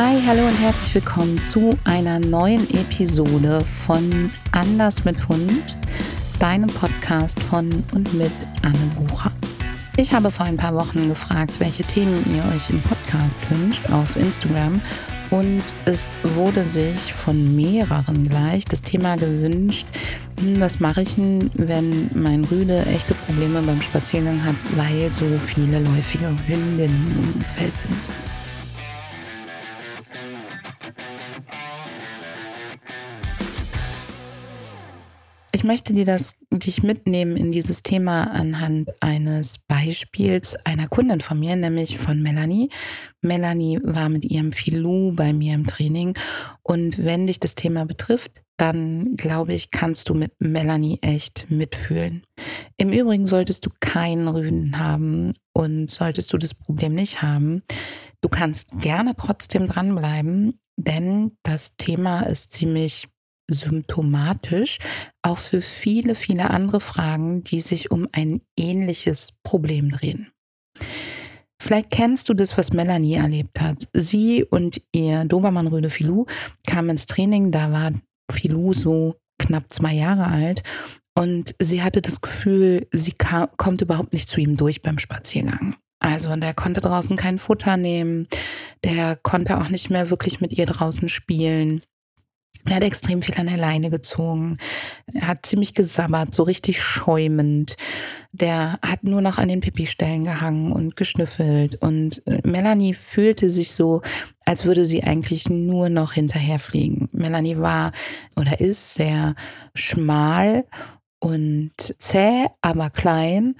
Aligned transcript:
Hi, 0.00 0.22
hallo 0.24 0.46
und 0.46 0.54
herzlich 0.54 0.94
willkommen 0.94 1.42
zu 1.42 1.76
einer 1.82 2.20
neuen 2.20 2.70
Episode 2.70 3.64
von 3.64 4.30
Anders 4.52 5.04
mit 5.04 5.28
Hund, 5.28 5.76
deinem 6.38 6.68
Podcast 6.68 7.40
von 7.40 7.82
und 7.92 8.14
mit 8.14 8.30
Anne 8.62 8.78
Bucher. 8.94 9.32
Ich 9.96 10.12
habe 10.12 10.30
vor 10.30 10.46
ein 10.46 10.56
paar 10.56 10.76
Wochen 10.76 11.08
gefragt, 11.08 11.54
welche 11.58 11.82
Themen 11.82 12.24
ihr 12.32 12.44
euch 12.54 12.70
im 12.70 12.80
Podcast 12.80 13.40
wünscht 13.50 13.90
auf 13.90 14.14
Instagram 14.14 14.80
und 15.30 15.64
es 15.84 16.12
wurde 16.22 16.64
sich 16.64 17.12
von 17.12 17.56
mehreren 17.56 18.28
gleich 18.28 18.66
das 18.66 18.82
Thema 18.82 19.16
gewünscht, 19.16 19.88
hm, 20.38 20.60
was 20.60 20.78
mache 20.78 21.02
ich 21.02 21.16
denn, 21.16 21.50
wenn 21.54 22.08
mein 22.14 22.44
Rüde 22.44 22.86
echte 22.86 23.14
Probleme 23.14 23.62
beim 23.62 23.82
Spaziergang 23.82 24.44
hat, 24.44 24.54
weil 24.76 25.10
so 25.10 25.24
viele 25.38 25.80
läufige 25.80 26.28
Hündinnen 26.46 27.34
im 27.34 27.44
Feld 27.46 27.76
sind. 27.76 27.96
Ich 35.58 35.64
möchte 35.64 35.92
dir 35.92 36.04
das 36.04 36.36
dich 36.52 36.84
mitnehmen 36.84 37.36
in 37.36 37.50
dieses 37.50 37.82
Thema 37.82 38.30
anhand 38.30 38.92
eines 39.02 39.58
Beispiels 39.66 40.54
einer 40.64 40.86
Kundin 40.86 41.20
von 41.20 41.40
mir, 41.40 41.56
nämlich 41.56 41.98
von 41.98 42.22
Melanie. 42.22 42.70
Melanie 43.22 43.80
war 43.82 44.08
mit 44.08 44.24
ihrem 44.24 44.52
Filou 44.52 45.10
bei 45.16 45.32
mir 45.32 45.54
im 45.54 45.66
Training 45.66 46.16
und 46.62 47.04
wenn 47.04 47.26
dich 47.26 47.40
das 47.40 47.56
Thema 47.56 47.86
betrifft, 47.86 48.40
dann 48.56 49.16
glaube 49.16 49.52
ich, 49.52 49.72
kannst 49.72 50.08
du 50.08 50.14
mit 50.14 50.30
Melanie 50.38 51.00
echt 51.02 51.50
mitfühlen. 51.50 52.22
Im 52.76 52.92
Übrigen 52.92 53.26
solltest 53.26 53.66
du 53.66 53.70
keinen 53.80 54.28
Rüden 54.28 54.78
haben 54.78 55.34
und 55.54 55.90
solltest 55.90 56.32
du 56.32 56.38
das 56.38 56.54
Problem 56.54 56.94
nicht 56.94 57.20
haben, 57.20 57.64
du 58.20 58.28
kannst 58.28 58.80
gerne 58.80 59.16
trotzdem 59.16 59.66
dranbleiben, 59.66 60.56
denn 60.76 61.32
das 61.42 61.76
Thema 61.76 62.20
ist 62.20 62.52
ziemlich 62.52 63.08
symptomatisch 63.50 64.78
auch 65.22 65.38
für 65.38 65.60
viele, 65.60 66.14
viele 66.14 66.50
andere 66.50 66.80
Fragen, 66.80 67.42
die 67.44 67.60
sich 67.60 67.90
um 67.90 68.08
ein 68.12 68.40
ähnliches 68.58 69.32
Problem 69.42 69.90
drehen. 69.90 70.30
Vielleicht 71.60 71.90
kennst 71.90 72.28
du 72.28 72.34
das, 72.34 72.56
was 72.56 72.72
Melanie 72.72 73.14
erlebt 73.14 73.60
hat. 73.60 73.88
Sie 73.92 74.44
und 74.44 74.80
ihr 74.92 75.24
Dobermann-Rüde 75.24 75.90
Filou 75.90 76.26
kamen 76.66 76.90
ins 76.90 77.06
Training, 77.06 77.50
da 77.50 77.72
war 77.72 77.92
Filou 78.30 78.72
so 78.72 79.16
knapp 79.38 79.64
zwei 79.70 79.94
Jahre 79.94 80.26
alt 80.26 80.62
und 81.18 81.54
sie 81.58 81.82
hatte 81.82 82.00
das 82.00 82.20
Gefühl, 82.20 82.86
sie 82.92 83.14
kommt 83.56 83.80
überhaupt 83.80 84.12
nicht 84.12 84.28
zu 84.28 84.40
ihm 84.40 84.56
durch 84.56 84.82
beim 84.82 84.98
Spaziergang. 84.98 85.74
Also 86.00 86.34
der 86.36 86.54
konnte 86.54 86.80
draußen 86.80 87.16
kein 87.16 87.40
Futter 87.40 87.76
nehmen, 87.76 88.28
der 88.84 89.16
konnte 89.16 89.58
auch 89.58 89.68
nicht 89.68 89.90
mehr 89.90 90.10
wirklich 90.10 90.40
mit 90.40 90.52
ihr 90.52 90.66
draußen 90.66 91.08
spielen. 91.08 91.82
Er 92.64 92.76
hat 92.76 92.84
extrem 92.84 93.22
viel 93.22 93.34
an 93.36 93.46
der 93.46 93.56
Leine 93.56 93.90
gezogen. 93.90 94.58
Er 95.14 95.28
hat 95.28 95.46
ziemlich 95.46 95.74
gesabbert, 95.74 96.34
so 96.34 96.42
richtig 96.42 96.82
schäumend. 96.82 97.76
Der 98.32 98.78
hat 98.82 99.04
nur 99.04 99.20
noch 99.20 99.38
an 99.38 99.48
den 99.48 99.60
Pipi-Stellen 99.60 100.24
gehangen 100.24 100.72
und 100.72 100.96
geschnüffelt. 100.96 101.76
Und 101.76 102.22
äh, 102.26 102.40
Melanie 102.44 102.94
fühlte 102.94 103.50
sich 103.50 103.72
so, 103.72 104.02
als 104.44 104.64
würde 104.64 104.84
sie 104.84 105.02
eigentlich 105.02 105.48
nur 105.48 105.88
noch 105.88 106.12
hinterherfliegen. 106.12 107.08
Melanie 107.12 107.58
war 107.58 107.92
oder 108.36 108.60
ist 108.60 108.94
sehr 108.94 109.34
schmal 109.74 110.64
und 111.20 111.72
zäh, 111.98 112.46
aber 112.60 112.90
klein. 112.90 113.56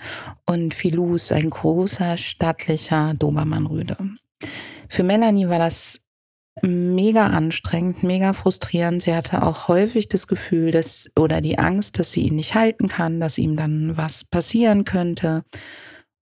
Und 0.47 0.75
ist 0.85 1.33
ein 1.33 1.51
großer, 1.51 2.17
stattlicher 2.17 3.15
Dobermann-Rüde. 3.15 3.97
Für 4.89 5.03
Melanie 5.03 5.49
war 5.49 5.59
das 5.59 6.01
mega 6.63 7.27
anstrengend, 7.27 8.03
mega 8.03 8.33
frustrierend. 8.33 9.03
Sie 9.03 9.15
hatte 9.15 9.43
auch 9.43 9.69
häufig 9.69 10.09
das 10.09 10.27
Gefühl, 10.27 10.71
dass 10.71 11.11
oder 11.17 11.41
die 11.41 11.59
Angst, 11.59 11.99
dass 11.99 12.13
sie 12.13 12.23
ihn 12.23 12.37
nicht 12.37 12.55
halten 12.55 12.89
kann, 12.89 13.21
dass 13.21 13.39
ihm 13.39 13.57
dann 13.57 13.97
was 13.97 14.25
passieren 14.25 14.85
könnte. 14.85 15.45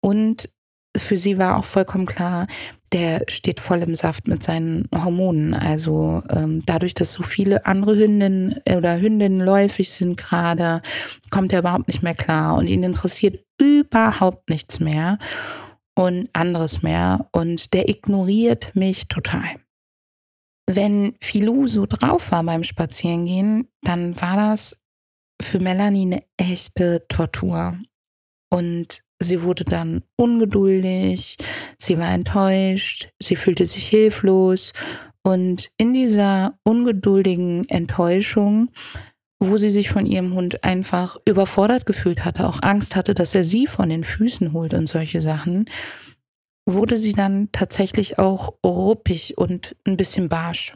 Und 0.00 0.50
für 0.96 1.16
sie 1.16 1.38
war 1.38 1.56
auch 1.56 1.64
vollkommen 1.64 2.06
klar, 2.06 2.46
der 2.92 3.22
steht 3.28 3.60
voll 3.60 3.82
im 3.82 3.94
Saft 3.94 4.28
mit 4.28 4.42
seinen 4.42 4.88
Hormonen. 4.94 5.54
Also 5.54 6.22
ähm, 6.28 6.62
dadurch, 6.66 6.94
dass 6.94 7.12
so 7.12 7.22
viele 7.22 7.64
andere 7.64 7.96
Hündinnen 7.96 8.60
oder 8.66 9.00
Hündinnen 9.00 9.40
läufig 9.40 9.90
sind 9.90 10.16
gerade, 10.16 10.82
kommt 11.30 11.52
er 11.52 11.60
überhaupt 11.60 11.88
nicht 11.88 12.02
mehr 12.02 12.14
klar 12.14 12.56
und 12.56 12.66
ihn 12.66 12.82
interessiert 12.82 13.42
überhaupt 13.58 14.50
nichts 14.50 14.80
mehr 14.80 15.18
und 15.94 16.28
anderes 16.32 16.82
mehr 16.82 17.28
und 17.32 17.72
der 17.72 17.88
ignoriert 17.88 18.74
mich 18.74 19.08
total. 19.08 19.44
Wenn 20.74 21.16
Filou 21.20 21.66
so 21.66 21.84
drauf 21.86 22.30
war 22.32 22.42
beim 22.44 22.64
Spazierengehen, 22.64 23.68
dann 23.82 24.18
war 24.20 24.36
das 24.36 24.80
für 25.42 25.58
Melanie 25.58 26.06
eine 26.06 26.22
echte 26.38 27.04
Tortur. 27.08 27.78
Und 28.50 29.02
sie 29.18 29.42
wurde 29.42 29.64
dann 29.64 30.02
ungeduldig, 30.16 31.36
sie 31.78 31.98
war 31.98 32.10
enttäuscht, 32.10 33.10
sie 33.20 33.36
fühlte 33.36 33.66
sich 33.66 33.88
hilflos. 33.88 34.72
Und 35.22 35.70
in 35.76 35.92
dieser 35.92 36.58
ungeduldigen 36.64 37.68
Enttäuschung, 37.68 38.70
wo 39.38 39.56
sie 39.56 39.70
sich 39.70 39.90
von 39.90 40.06
ihrem 40.06 40.34
Hund 40.34 40.64
einfach 40.64 41.18
überfordert 41.26 41.84
gefühlt 41.84 42.24
hatte, 42.24 42.46
auch 42.46 42.62
Angst 42.62 42.96
hatte, 42.96 43.12
dass 43.12 43.34
er 43.34 43.44
sie 43.44 43.66
von 43.66 43.90
den 43.90 44.04
Füßen 44.04 44.52
holt 44.52 44.72
und 44.72 44.88
solche 44.88 45.20
Sachen, 45.20 45.66
wurde 46.66 46.96
sie 46.96 47.12
dann 47.12 47.48
tatsächlich 47.52 48.18
auch 48.18 48.54
ruppig 48.64 49.36
und 49.38 49.76
ein 49.84 49.96
bisschen 49.96 50.28
barsch. 50.28 50.74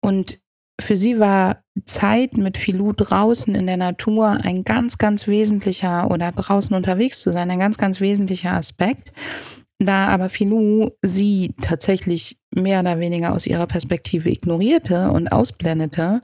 Und 0.00 0.40
für 0.80 0.96
sie 0.96 1.18
war 1.20 1.62
Zeit 1.84 2.36
mit 2.36 2.58
Filou 2.58 2.92
draußen 2.92 3.54
in 3.54 3.66
der 3.66 3.76
Natur 3.76 4.38
ein 4.42 4.64
ganz, 4.64 4.98
ganz 4.98 5.26
wesentlicher 5.26 6.10
oder 6.10 6.32
draußen 6.32 6.74
unterwegs 6.74 7.20
zu 7.20 7.32
sein, 7.32 7.50
ein 7.50 7.58
ganz, 7.58 7.78
ganz 7.78 8.00
wesentlicher 8.00 8.52
Aspekt. 8.52 9.12
Da 9.78 10.08
aber 10.08 10.28
Filou 10.28 10.90
sie 11.02 11.54
tatsächlich 11.60 12.38
mehr 12.54 12.80
oder 12.80 12.98
weniger 12.98 13.32
aus 13.32 13.46
ihrer 13.46 13.66
Perspektive 13.66 14.30
ignorierte 14.30 15.10
und 15.10 15.28
ausblendete, 15.28 16.22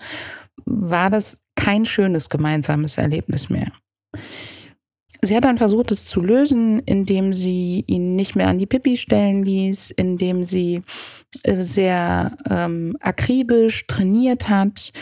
war 0.64 1.10
das 1.10 1.40
kein 1.56 1.84
schönes 1.84 2.28
gemeinsames 2.28 2.98
Erlebnis 2.98 3.50
mehr. 3.50 3.72
Sie 5.20 5.34
hat 5.34 5.44
dann 5.44 5.58
versucht, 5.58 5.90
es 5.90 6.06
zu 6.06 6.20
lösen, 6.20 6.80
indem 6.80 7.32
sie 7.32 7.84
ihn 7.86 8.14
nicht 8.14 8.36
mehr 8.36 8.48
an 8.48 8.58
die 8.58 8.66
Pipi 8.66 8.96
stellen 8.96 9.44
ließ, 9.44 9.90
indem 9.90 10.44
sie 10.44 10.82
äh, 11.42 11.62
sehr 11.62 12.36
ähm, 12.48 12.96
akribisch 13.00 13.86
trainiert 13.88 14.48
hat, 14.48 14.92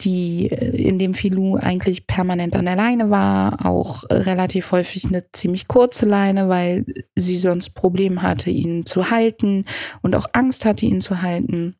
die 0.00 0.50
äh, 0.50 0.70
in 0.76 0.98
dem 0.98 1.12
Filou 1.12 1.56
eigentlich 1.56 2.06
permanent 2.06 2.56
an 2.56 2.64
der 2.64 2.76
Leine 2.76 3.10
war, 3.10 3.66
auch 3.66 4.04
relativ 4.10 4.72
häufig 4.72 5.04
eine 5.06 5.30
ziemlich 5.32 5.68
kurze 5.68 6.06
Leine, 6.06 6.48
weil 6.48 6.86
sie 7.14 7.36
sonst 7.36 7.70
Probleme 7.70 8.22
hatte, 8.22 8.50
ihn 8.50 8.86
zu 8.86 9.10
halten 9.10 9.66
und 10.00 10.14
auch 10.14 10.26
Angst 10.32 10.64
hatte, 10.64 10.86
ihn 10.86 11.02
zu 11.02 11.20
halten. 11.20 11.76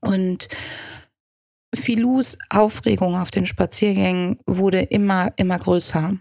Und 0.00 0.48
Filous 1.74 2.38
Aufregung 2.50 3.16
auf 3.16 3.30
den 3.30 3.46
Spaziergängen 3.46 4.38
wurde 4.46 4.82
immer, 4.82 5.32
immer 5.36 5.58
größer. 5.58 6.18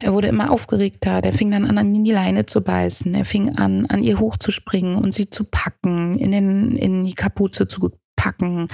Er 0.00 0.12
wurde 0.12 0.28
immer 0.28 0.50
aufgeregter, 0.50 1.20
der 1.20 1.32
fing 1.32 1.50
dann 1.50 1.64
an, 1.64 1.78
an 1.78 2.04
die 2.04 2.10
Leine 2.10 2.46
zu 2.46 2.62
beißen, 2.62 3.14
er 3.14 3.24
fing 3.24 3.56
an, 3.56 3.86
an 3.86 4.02
ihr 4.02 4.18
hochzuspringen 4.18 4.96
und 4.96 5.12
sie 5.12 5.30
zu 5.30 5.44
packen, 5.44 6.18
in, 6.18 6.32
den, 6.32 6.76
in 6.76 7.04
die 7.04 7.14
Kapuze 7.14 7.68
zu 7.68 7.90
packen, 8.16 8.68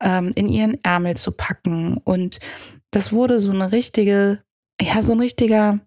ähm, 0.00 0.32
in 0.34 0.48
ihren 0.48 0.82
Ärmel 0.82 1.16
zu 1.16 1.32
packen. 1.32 1.98
Und 2.04 2.40
das 2.90 3.12
wurde 3.12 3.40
so 3.40 3.50
eine 3.50 3.72
richtige, 3.72 4.40
ja, 4.80 5.02
so 5.02 5.12
ein 5.12 5.20
richtiger 5.20 5.80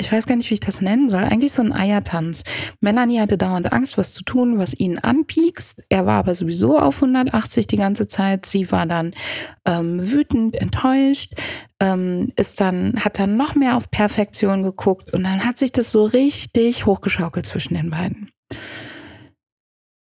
ich 0.00 0.12
weiß 0.12 0.26
gar 0.26 0.36
nicht, 0.36 0.48
wie 0.50 0.54
ich 0.54 0.60
das 0.60 0.80
nennen 0.80 1.08
soll, 1.08 1.24
eigentlich 1.24 1.52
so 1.52 1.62
ein 1.62 1.72
Eiertanz. 1.72 2.44
Melanie 2.80 3.20
hatte 3.20 3.36
dauernd 3.36 3.72
Angst, 3.72 3.98
was 3.98 4.14
zu 4.14 4.22
tun, 4.22 4.58
was 4.58 4.72
ihn 4.74 4.98
anpiekst. 4.98 5.84
Er 5.88 6.06
war 6.06 6.18
aber 6.18 6.34
sowieso 6.34 6.78
auf 6.78 6.96
180 6.96 7.66
die 7.66 7.76
ganze 7.76 8.06
Zeit. 8.06 8.46
Sie 8.46 8.70
war 8.70 8.86
dann 8.86 9.12
ähm, 9.64 9.98
wütend, 10.00 10.56
enttäuscht, 10.56 11.34
ähm, 11.80 12.32
ist 12.36 12.60
dann, 12.60 13.04
hat 13.04 13.18
dann 13.18 13.36
noch 13.36 13.56
mehr 13.56 13.76
auf 13.76 13.90
Perfektion 13.90 14.62
geguckt 14.62 15.12
und 15.12 15.24
dann 15.24 15.44
hat 15.44 15.58
sich 15.58 15.72
das 15.72 15.90
so 15.90 16.04
richtig 16.04 16.86
hochgeschaukelt 16.86 17.46
zwischen 17.46 17.74
den 17.74 17.90
beiden. 17.90 18.30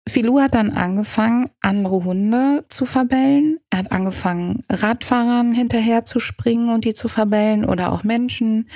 Filou 0.08 0.40
hat 0.40 0.56
dann 0.56 0.72
angefangen, 0.72 1.50
andere 1.62 2.04
Hunde 2.04 2.66
zu 2.70 2.86
verbellen. 2.86 3.60
Er 3.70 3.80
hat 3.80 3.92
angefangen, 3.92 4.64
Radfahrern 4.70 5.54
hinterher 5.54 6.04
zu 6.04 6.20
springen 6.20 6.70
und 6.70 6.84
die 6.84 6.94
zu 6.94 7.08
verbellen 7.08 7.64
oder 7.64 7.92
auch 7.92 8.04
Menschen. 8.04 8.70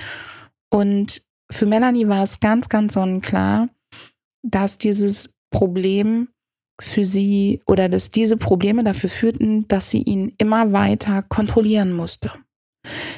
Und 0.73 1.21
für 1.51 1.67
Melanie 1.67 2.07
war 2.07 2.23
es 2.23 2.39
ganz, 2.39 2.67
ganz 2.67 2.93
sonnenklar, 2.93 3.69
dass 4.41 4.79
dieses 4.79 5.35
Problem 5.51 6.29
für 6.81 7.05
sie 7.05 7.61
oder 7.67 7.89
dass 7.89 8.09
diese 8.09 8.37
Probleme 8.37 8.83
dafür 8.83 9.11
führten, 9.11 9.67
dass 9.67 9.91
sie 9.91 10.01
ihn 10.01 10.33
immer 10.39 10.71
weiter 10.71 11.21
kontrollieren 11.21 11.93
musste. 11.93 12.31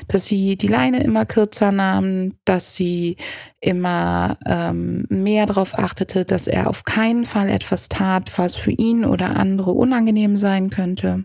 Dass 0.10 0.26
sie 0.26 0.58
die 0.58 0.68
Leine 0.68 1.02
immer 1.02 1.26
kürzer 1.26 1.72
nahm, 1.72 2.34
dass 2.44 2.76
sie 2.76 3.16
immer 3.62 4.38
ähm, 4.46 5.06
mehr 5.10 5.46
darauf 5.46 5.80
achtete, 5.80 6.26
dass 6.26 6.48
er 6.48 6.70
auf 6.70 6.84
keinen 6.84 7.24
Fall 7.24 7.48
etwas 7.48 7.88
tat, 7.88 8.38
was 8.38 8.58
für 8.58 8.72
ihn 8.72 9.06
oder 9.06 9.38
andere 9.38 9.72
unangenehm 9.72 10.36
sein 10.36 10.70
könnte 10.70 11.24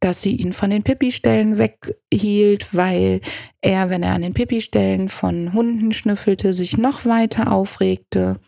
dass 0.00 0.22
sie 0.22 0.36
ihn 0.36 0.52
von 0.52 0.70
den 0.70 0.82
Pipi-Stellen 0.82 1.58
weghielt, 1.58 2.74
weil 2.74 3.20
er, 3.60 3.90
wenn 3.90 4.02
er 4.02 4.14
an 4.14 4.22
den 4.22 4.34
Pipi-Stellen 4.34 5.08
von 5.08 5.52
Hunden 5.52 5.92
schnüffelte, 5.92 6.52
sich 6.52 6.78
noch 6.78 7.04
weiter 7.04 7.52
aufregte. 7.52 8.40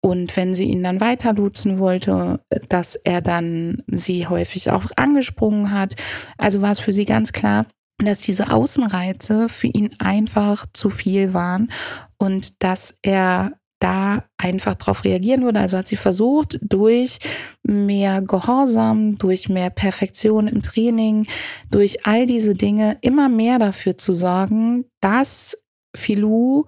Und 0.00 0.36
wenn 0.36 0.54
sie 0.54 0.64
ihn 0.64 0.84
dann 0.84 1.00
weiter 1.00 1.32
lutzen 1.32 1.78
wollte, 1.78 2.40
dass 2.68 2.94
er 2.94 3.20
dann 3.20 3.82
sie 3.88 4.28
häufig 4.28 4.70
auch 4.70 4.84
angesprungen 4.94 5.72
hat. 5.72 5.96
Also 6.38 6.62
war 6.62 6.70
es 6.70 6.78
für 6.78 6.92
sie 6.92 7.06
ganz 7.06 7.32
klar, 7.32 7.66
dass 7.98 8.20
diese 8.20 8.52
Außenreize 8.52 9.48
für 9.48 9.68
ihn 9.68 9.90
einfach 9.98 10.66
zu 10.72 10.90
viel 10.90 11.34
waren 11.34 11.72
und 12.18 12.62
dass 12.62 12.98
er 13.02 13.52
da 13.86 14.24
einfach 14.36 14.74
darauf 14.74 15.04
reagieren 15.04 15.44
würde. 15.44 15.60
Also 15.60 15.78
hat 15.78 15.86
sie 15.86 15.96
versucht, 15.96 16.58
durch 16.60 17.18
mehr 17.62 18.20
Gehorsam, 18.20 19.16
durch 19.16 19.48
mehr 19.48 19.70
Perfektion 19.70 20.48
im 20.48 20.60
Training, 20.60 21.26
durch 21.70 22.04
all 22.04 22.26
diese 22.26 22.54
Dinge 22.54 22.98
immer 23.00 23.28
mehr 23.28 23.60
dafür 23.60 23.96
zu 23.96 24.12
sorgen, 24.12 24.86
dass 25.00 25.56
Filou 25.94 26.64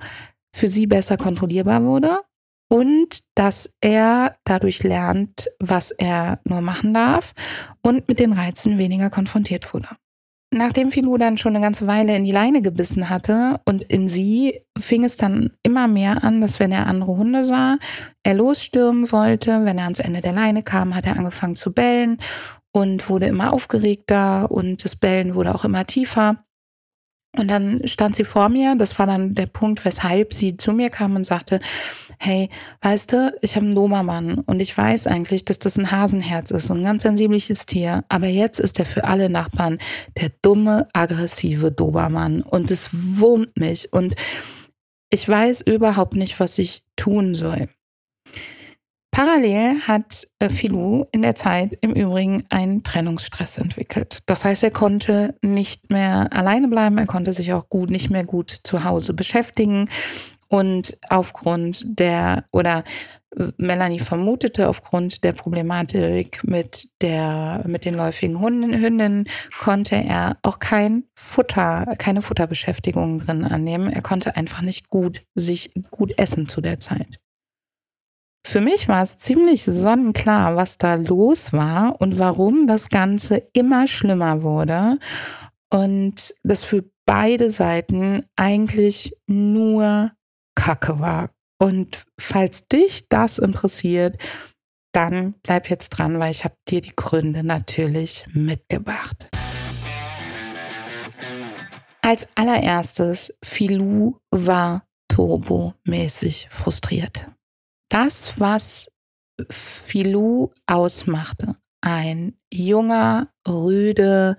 für 0.54 0.68
sie 0.68 0.86
besser 0.86 1.16
kontrollierbar 1.16 1.82
wurde 1.82 2.20
und 2.70 3.24
dass 3.34 3.74
er 3.80 4.36
dadurch 4.44 4.84
lernt, 4.84 5.50
was 5.58 5.90
er 5.90 6.40
nur 6.44 6.60
machen 6.60 6.94
darf 6.94 7.34
und 7.82 8.06
mit 8.06 8.20
den 8.20 8.32
Reizen 8.32 8.78
weniger 8.78 9.10
konfrontiert 9.10 9.74
wurde. 9.74 9.88
Nachdem 10.50 10.90
Filou 10.90 11.18
dann 11.18 11.36
schon 11.36 11.54
eine 11.54 11.62
ganze 11.62 11.86
Weile 11.86 12.16
in 12.16 12.24
die 12.24 12.32
Leine 12.32 12.62
gebissen 12.62 13.10
hatte 13.10 13.60
und 13.66 13.82
in 13.82 14.08
sie, 14.08 14.60
fing 14.78 15.04
es 15.04 15.18
dann 15.18 15.50
immer 15.62 15.88
mehr 15.88 16.24
an, 16.24 16.40
dass 16.40 16.58
wenn 16.58 16.72
er 16.72 16.86
andere 16.86 17.18
Hunde 17.18 17.44
sah, 17.44 17.76
er 18.22 18.34
losstürmen 18.34 19.12
wollte. 19.12 19.66
Wenn 19.66 19.76
er 19.76 19.84
ans 19.84 19.98
Ende 19.98 20.22
der 20.22 20.32
Leine 20.32 20.62
kam, 20.62 20.94
hat 20.94 21.04
er 21.04 21.18
angefangen 21.18 21.54
zu 21.54 21.74
bellen 21.74 22.18
und 22.72 23.10
wurde 23.10 23.26
immer 23.26 23.52
aufgeregter 23.52 24.50
und 24.50 24.84
das 24.84 24.96
Bellen 24.96 25.34
wurde 25.34 25.54
auch 25.54 25.64
immer 25.64 25.86
tiefer. 25.86 26.44
Und 27.36 27.48
dann 27.48 27.86
stand 27.86 28.16
sie 28.16 28.24
vor 28.24 28.48
mir, 28.48 28.74
das 28.74 28.98
war 28.98 29.06
dann 29.06 29.34
der 29.34 29.46
Punkt, 29.46 29.84
weshalb 29.84 30.32
sie 30.32 30.56
zu 30.56 30.72
mir 30.72 30.88
kam 30.88 31.14
und 31.14 31.24
sagte, 31.24 31.60
hey, 32.18 32.50
weißt 32.82 33.12
du, 33.12 33.36
ich 33.42 33.56
habe 33.56 33.66
einen 33.66 33.74
Dobermann 33.74 34.40
und 34.40 34.60
ich 34.60 34.76
weiß 34.76 35.06
eigentlich, 35.06 35.44
dass 35.44 35.58
das 35.58 35.78
ein 35.78 35.90
Hasenherz 35.90 36.50
ist 36.50 36.70
und 36.70 36.78
ein 36.78 36.84
ganz 36.84 37.02
sensibles 37.02 37.66
Tier, 37.66 38.04
aber 38.08 38.26
jetzt 38.26 38.60
ist 38.60 38.78
er 38.78 38.86
für 38.86 39.04
alle 39.04 39.30
Nachbarn 39.30 39.78
der 40.20 40.30
dumme, 40.42 40.88
aggressive 40.92 41.70
Dobermann 41.70 42.42
und 42.42 42.70
es 42.70 42.90
wurmt 42.92 43.56
mich 43.56 43.92
und 43.92 44.14
ich 45.10 45.26
weiß 45.28 45.62
überhaupt 45.62 46.14
nicht, 46.14 46.38
was 46.38 46.58
ich 46.58 46.82
tun 46.96 47.34
soll. 47.34 47.68
Parallel 49.10 49.80
hat 49.80 50.28
äh, 50.38 50.48
Filou 50.48 51.06
in 51.10 51.22
der 51.22 51.34
Zeit 51.34 51.76
im 51.80 51.92
Übrigen 51.92 52.44
einen 52.50 52.84
Trennungsstress 52.84 53.58
entwickelt. 53.58 54.18
Das 54.26 54.44
heißt, 54.44 54.62
er 54.62 54.70
konnte 54.70 55.34
nicht 55.42 55.90
mehr 55.90 56.32
alleine 56.32 56.68
bleiben, 56.68 56.98
er 56.98 57.06
konnte 57.06 57.32
sich 57.32 57.52
auch 57.52 57.68
gut 57.68 57.90
nicht 57.90 58.10
mehr 58.10 58.24
gut 58.24 58.50
zu 58.50 58.84
Hause 58.84 59.14
beschäftigen. 59.14 59.88
Und 60.48 60.98
aufgrund 61.10 61.84
der, 61.98 62.44
oder 62.52 62.84
Melanie 63.58 64.00
vermutete 64.00 64.68
aufgrund 64.68 65.22
der 65.22 65.32
Problematik 65.32 66.42
mit 66.42 66.88
der, 67.02 67.62
mit 67.66 67.84
den 67.84 67.94
läufigen 67.94 68.40
Hunden, 68.40 68.72
Hündinnen, 68.72 69.28
konnte 69.58 69.96
er 69.96 70.38
auch 70.42 70.58
kein 70.58 71.04
Futter, 71.14 71.94
keine 71.98 72.22
Futterbeschäftigung 72.22 73.18
drin 73.18 73.44
annehmen. 73.44 73.92
Er 73.92 74.02
konnte 74.02 74.36
einfach 74.36 74.62
nicht 74.62 74.88
gut 74.88 75.22
sich 75.34 75.72
gut 75.90 76.18
essen 76.18 76.48
zu 76.48 76.60
der 76.60 76.80
Zeit. 76.80 77.20
Für 78.46 78.62
mich 78.62 78.88
war 78.88 79.02
es 79.02 79.18
ziemlich 79.18 79.64
sonnenklar, 79.64 80.56
was 80.56 80.78
da 80.78 80.94
los 80.94 81.52
war 81.52 82.00
und 82.00 82.18
warum 82.18 82.66
das 82.66 82.88
Ganze 82.88 83.42
immer 83.52 83.86
schlimmer 83.86 84.42
wurde 84.42 84.98
und 85.70 86.34
das 86.44 86.64
für 86.64 86.84
beide 87.04 87.50
Seiten 87.50 88.24
eigentlich 88.36 89.14
nur 89.26 90.12
Kacke 90.58 90.98
war. 90.98 91.30
Und 91.60 92.04
falls 92.20 92.66
dich 92.66 93.08
das 93.08 93.38
interessiert, 93.38 94.18
dann 94.92 95.34
bleib 95.42 95.70
jetzt 95.70 95.90
dran, 95.90 96.18
weil 96.18 96.32
ich 96.32 96.44
habe 96.44 96.56
dir 96.68 96.80
die 96.80 96.96
Gründe 96.96 97.44
natürlich 97.44 98.26
mitgebracht. 98.32 99.28
Als 102.02 102.28
allererstes, 102.34 103.32
Filou 103.42 104.18
war 104.30 104.84
turbomäßig 105.08 106.48
frustriert. 106.50 107.30
Das, 107.88 108.40
was 108.40 108.90
Filou 109.50 110.52
ausmachte, 110.66 111.56
ein 111.80 112.36
junger, 112.52 113.28
rüde, 113.46 114.36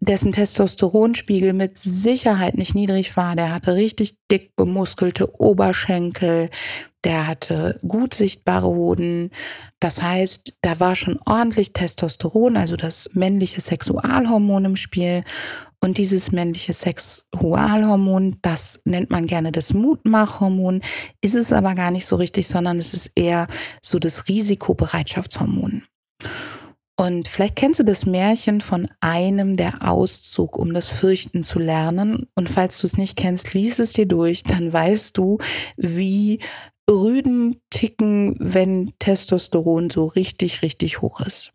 dessen 0.00 0.32
Testosteronspiegel 0.32 1.52
mit 1.52 1.78
Sicherheit 1.78 2.56
nicht 2.56 2.74
niedrig 2.74 3.16
war. 3.16 3.36
Der 3.36 3.52
hatte 3.52 3.74
richtig 3.74 4.16
dick 4.30 4.56
bemuskelte 4.56 5.38
Oberschenkel, 5.40 6.50
der 7.04 7.26
hatte 7.26 7.78
gut 7.86 8.14
sichtbare 8.14 8.66
Hoden. 8.66 9.30
Das 9.78 10.02
heißt, 10.02 10.54
da 10.62 10.80
war 10.80 10.96
schon 10.96 11.18
ordentlich 11.26 11.72
Testosteron, 11.72 12.56
also 12.56 12.76
das 12.76 13.10
männliche 13.14 13.60
Sexualhormon 13.60 14.64
im 14.64 14.76
Spiel. 14.76 15.24
Und 15.82 15.96
dieses 15.96 16.30
männliche 16.30 16.74
Sexualhormon, 16.74 18.36
das 18.42 18.82
nennt 18.84 19.10
man 19.10 19.26
gerne 19.26 19.50
das 19.50 19.72
Mutmachhormon, 19.72 20.82
ist 21.22 21.34
es 21.34 21.54
aber 21.54 21.74
gar 21.74 21.90
nicht 21.90 22.04
so 22.04 22.16
richtig, 22.16 22.48
sondern 22.48 22.78
es 22.78 22.92
ist 22.92 23.12
eher 23.14 23.46
so 23.80 23.98
das 23.98 24.28
Risikobereitschaftshormon. 24.28 25.84
Und 27.00 27.28
vielleicht 27.28 27.56
kennst 27.56 27.80
du 27.80 27.82
das 27.82 28.04
Märchen 28.04 28.60
von 28.60 28.86
einem, 29.00 29.56
der 29.56 29.88
auszog, 29.90 30.58
um 30.58 30.74
das 30.74 30.88
Fürchten 30.88 31.42
zu 31.42 31.58
lernen. 31.58 32.26
Und 32.34 32.50
falls 32.50 32.78
du 32.78 32.86
es 32.86 32.98
nicht 32.98 33.16
kennst, 33.16 33.54
lies 33.54 33.78
es 33.78 33.94
dir 33.94 34.04
durch, 34.04 34.42
dann 34.42 34.70
weißt 34.70 35.16
du, 35.16 35.38
wie 35.78 36.40
Rüden 36.90 37.62
ticken, 37.70 38.36
wenn 38.38 38.92
Testosteron 38.98 39.88
so 39.88 40.08
richtig, 40.08 40.60
richtig 40.60 41.00
hoch 41.00 41.22
ist. 41.22 41.54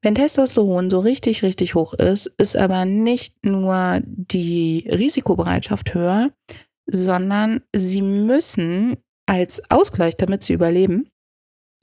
Wenn 0.00 0.16
Testosteron 0.16 0.90
so 0.90 0.98
richtig, 0.98 1.44
richtig 1.44 1.76
hoch 1.76 1.94
ist, 1.94 2.26
ist 2.38 2.56
aber 2.56 2.84
nicht 2.84 3.44
nur 3.44 4.00
die 4.04 4.88
Risikobereitschaft 4.90 5.94
höher, 5.94 6.32
sondern 6.90 7.62
sie 7.72 8.02
müssen 8.02 8.96
als 9.26 9.62
Ausgleich, 9.70 10.16
damit 10.16 10.42
sie 10.42 10.54
überleben, 10.54 11.08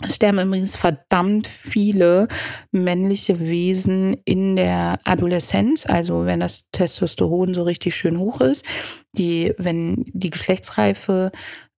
es 0.02 0.16
sterben 0.16 0.40
übrigens 0.40 0.76
verdammt 0.76 1.48
viele 1.48 2.28
männliche 2.72 3.40
Wesen 3.40 4.16
in 4.24 4.56
der 4.56 5.00
Adoleszenz, 5.04 5.86
also 5.86 6.26
wenn 6.26 6.40
das 6.40 6.66
Testosteron 6.72 7.54
so 7.54 7.64
richtig 7.64 7.96
schön 7.96 8.18
hoch 8.18 8.40
ist, 8.40 8.66
die, 9.14 9.54
wenn 9.58 10.06
die 10.14 10.30
Geschlechtsreife 10.30 11.32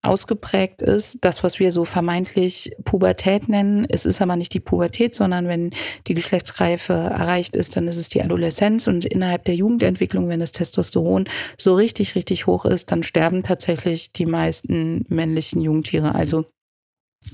ausgeprägt 0.03 0.81
ist, 0.81 1.19
das, 1.21 1.43
was 1.43 1.61
wir 1.61 1.71
so 1.71 1.85
vermeintlich 1.85 2.73
Pubertät 2.85 3.49
nennen. 3.49 3.87
Es 3.89 4.07
ist 4.07 4.23
aber 4.23 4.37
nicht 4.37 4.55
die 4.55 4.61
Pubertät, 4.61 5.15
sondern 5.15 5.47
wenn 5.47 5.71
die 6.07 6.15
Geschlechtsreife 6.15 6.95
erreicht 6.95 7.55
ist, 7.55 7.77
dann 7.77 7.87
ist 7.87 7.99
es 7.99 8.09
die 8.09 8.23
Adoleszenz 8.23 8.87
und 8.87 9.05
innerhalb 9.05 9.45
der 9.45 9.57
Jugendentwicklung, 9.57 10.29
wenn 10.29 10.41
das 10.41 10.53
Testosteron 10.53 11.29
so 11.59 11.75
richtig, 11.75 12.15
richtig 12.15 12.47
hoch 12.47 12.65
ist, 12.65 12.91
dann 12.91 13.03
sterben 13.03 13.43
tatsächlich 13.43 14.13
die 14.13 14.27
meisten 14.27 15.05
männlichen 15.09 15.61
Jungtiere. 15.61 16.15
Also 16.15 16.47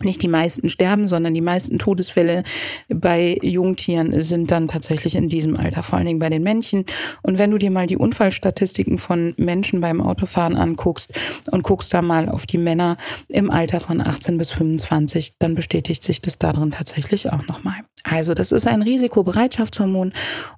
nicht 0.03 0.23
die 0.23 0.29
meisten 0.29 0.69
sterben, 0.69 1.09
sondern 1.09 1.33
die 1.33 1.41
meisten 1.41 1.79
Todesfälle 1.79 2.43
bei 2.89 3.39
Jungtieren 3.43 4.21
sind 4.23 4.51
dann 4.51 4.69
tatsächlich 4.69 5.17
in 5.17 5.29
diesem 5.29 5.57
Alter, 5.57 5.83
vor 5.83 5.99
allen 5.99 6.07
Dingen 6.07 6.19
bei 6.19 6.29
den 6.29 6.43
Männchen. 6.43 6.85
Und 7.23 7.39
wenn 7.39 7.51
du 7.51 7.59
dir 7.59 7.71
mal 7.71 7.87
die 7.87 7.97
Unfallstatistiken 7.97 8.99
von 8.99 9.35
Menschen 9.37 9.81
beim 9.81 10.01
Autofahren 10.01 10.57
anguckst 10.57 11.13
und 11.51 11.63
guckst 11.63 11.95
da 11.95 12.03
mal 12.03 12.29
auf 12.29 12.47
die 12.47 12.59
Männer 12.59 12.99
im 13.29 13.51
Alter 13.51 13.81
von 13.81 14.01
18 14.01 14.37
bis 14.39 14.51
25, 14.51 15.39
dann 15.39 15.55
bestätigt 15.55 16.03
sich 16.03 16.21
das 16.21 16.39
darin 16.39 16.73
tatsächlich 16.73 17.33
auch 17.33 17.47
nochmal. 17.47 17.77
Also 18.09 18.35
das 18.35 18.53
ist 18.53 18.67
ein 18.67 18.83
Risikobereitschaftshormon 18.83 20.13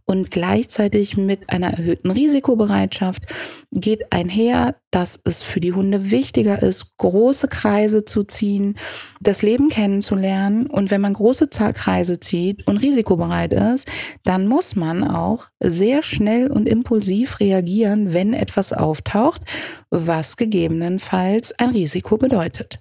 und 0.04 0.30
gleichzeitig 0.30 1.16
mit 1.16 1.50
einer 1.50 1.70
erhöhten 1.70 2.10
Risikobereitschaft 2.10 3.24
geht 3.72 4.12
einher, 4.12 4.76
dass 4.90 5.20
es 5.24 5.42
für 5.42 5.60
die 5.60 5.72
Hunde 5.72 6.10
wichtiger 6.10 6.62
ist, 6.62 6.96
große 6.96 7.48
Kreise 7.48 8.04
zu 8.04 8.24
ziehen, 8.24 8.78
das 9.20 9.42
Leben 9.42 9.68
kennenzulernen. 9.68 10.66
Und 10.66 10.90
wenn 10.90 11.00
man 11.00 11.12
große 11.12 11.48
Kreise 11.48 12.20
zieht 12.20 12.66
und 12.66 12.78
risikobereit 12.78 13.52
ist, 13.52 13.88
dann 14.24 14.46
muss 14.46 14.76
man 14.76 15.04
auch 15.04 15.48
sehr 15.60 16.02
schnell 16.02 16.50
und 16.50 16.66
impulsiv 16.66 17.40
reagieren, 17.40 18.12
wenn 18.12 18.32
etwas 18.32 18.72
auftaucht, 18.72 19.42
was 19.90 20.36
gegebenenfalls 20.36 21.58
ein 21.58 21.70
Risiko 21.70 22.16
bedeutet. 22.18 22.80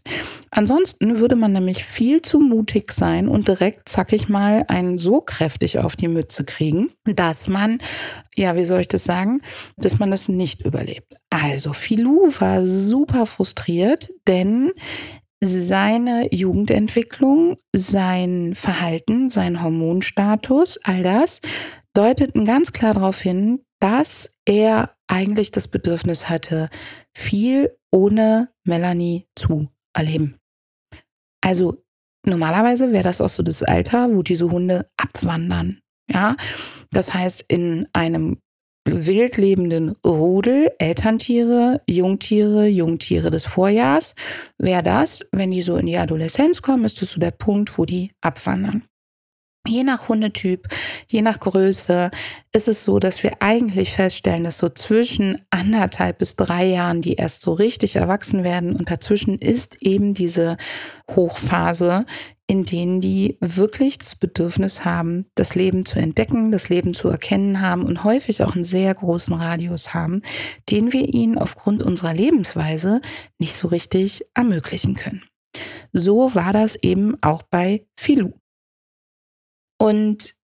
Ansonsten 0.52 1.20
würde 1.20 1.36
man 1.36 1.54
nämlich 1.54 1.84
viel 1.86 2.22
zu 2.22 2.40
mutig 2.40 2.92
sein 2.92 3.28
und 3.28 3.48
direkt, 3.48 3.90
zack 3.90 4.14
ich 4.14 4.30
mal, 4.30 4.66
einen 4.68 4.98
so 4.98 5.22
kräftig 5.22 5.80
auf 5.80 5.96
die 5.96 6.08
Mütze 6.08 6.44
kriegen, 6.44 6.92
dass 7.06 7.48
man, 7.48 7.80
ja, 8.36 8.56
wie 8.56 8.66
soll 8.66 8.82
ich 8.82 8.88
das 8.88 9.04
sagen, 9.04 9.42
dass 9.78 10.00
man 10.00 10.12
das 10.12 10.28
nicht 10.30 10.66
überlebt. 10.66 11.16
Also 11.30 11.74
Filou 11.74 12.32
war 12.40 12.66
super 12.66 13.26
frustriert, 13.26 14.10
denn 14.28 14.72
seine 15.44 16.34
Jugendentwicklung, 16.34 17.58
sein 17.74 18.54
Verhalten, 18.56 19.30
sein 19.30 19.62
Hormonstatus, 19.62 20.80
all 20.84 21.04
das 21.04 21.42
deuteten 21.94 22.46
ganz 22.46 22.74
klar 22.74 22.94
darauf 22.94 23.22
hin, 23.22 23.60
dass 23.80 24.36
er 24.46 24.96
eigentlich 25.08 25.52
das 25.52 25.68
Bedürfnis 25.68 26.30
hatte, 26.30 26.70
viel 27.14 27.76
ohne 27.92 28.50
Melanie 28.64 29.26
zu 29.36 29.70
erleben. 29.94 30.38
Also 31.42 31.84
normalerweise 32.26 32.92
wäre 32.92 33.04
das 33.04 33.22
auch 33.22 33.30
so 33.30 33.44
das 33.44 33.64
Alter, 33.64 34.14
wo 34.14 34.24
diese 34.24 34.50
Hunde 34.50 34.90
abwandern. 34.98 35.82
Ja, 36.10 36.36
das 36.92 37.14
heißt, 37.14 37.46
in 37.48 37.88
einem 37.94 38.40
wild 38.86 39.38
lebenden 39.38 39.96
Rudel, 40.06 40.72
Elterntiere, 40.80 41.82
Jungtiere, 41.88 42.68
Jungtiere 42.68 43.32
des 43.32 43.46
Vorjahrs, 43.46 44.16
wäre 44.58 44.84
das, 44.84 45.26
wenn 45.32 45.52
die 45.52 45.62
so 45.62 45.76
in 45.76 45.88
die 45.88 45.98
Adoleszenz 45.98 46.62
kommen, 46.62 46.86
ist 46.86 47.02
das 47.02 47.12
so 47.12 47.20
der 47.20 47.32
Punkt, 47.32 47.78
wo 47.78 47.86
die 47.86 48.12
abwandern. 48.22 48.84
Je 49.68 49.84
nach 49.84 50.08
Hundetyp, 50.08 50.68
je 51.08 51.22
nach 51.22 51.40
Größe 51.42 52.10
ist 52.54 52.70
es 52.70 52.86
so, 52.86 53.00
dass 53.00 53.22
wir 53.22 53.34
eigentlich 53.42 53.94
feststellen, 53.94 54.46
dass 54.46 54.60
so 54.60 54.70
zwischen 54.70 55.42
anderthalb 55.50 56.20
bis 56.20 56.38
drei 56.38 56.66
Jahren 56.66 57.02
die 57.02 57.16
erst 57.16 57.42
so 57.42 57.52
richtig 57.54 57.98
erwachsen 57.98 58.46
werden 58.46 58.76
und 58.76 58.90
dazwischen 58.90 59.38
ist 59.38 59.82
eben 59.82 60.14
diese 60.14 60.56
Hochphase, 61.12 62.06
in 62.48 62.64
denen 62.64 63.02
die 63.02 63.38
wirklich 63.42 64.00
das 64.00 64.16
Bedürfnis 64.16 64.86
haben, 64.86 65.26
das 65.36 65.54
Leben 65.54 65.86
zu 65.86 66.00
entdecken, 66.00 66.54
das 66.54 66.70
Leben 66.70 66.94
zu 66.94 67.10
erkennen 67.10 67.60
haben 67.60 67.84
und 67.84 68.06
häufig 68.06 68.42
auch 68.44 68.56
einen 68.56 68.64
sehr 68.64 68.94
großen 68.96 69.36
Radius 69.36 69.94
haben, 69.94 70.22
den 70.70 70.94
wir 70.94 71.14
ihnen 71.14 71.38
aufgrund 71.38 71.84
unserer 71.84 72.14
Lebensweise 72.14 73.02
nicht 73.38 73.56
so 73.56 73.68
richtig 73.68 74.26
ermöglichen 74.34 74.96
können. 74.96 75.24
So 75.92 76.34
war 76.36 76.54
das 76.54 76.76
eben 76.76 77.18
auch 77.22 77.44
bei 77.44 77.86
Filou. 77.98 78.34
Und 79.80 80.36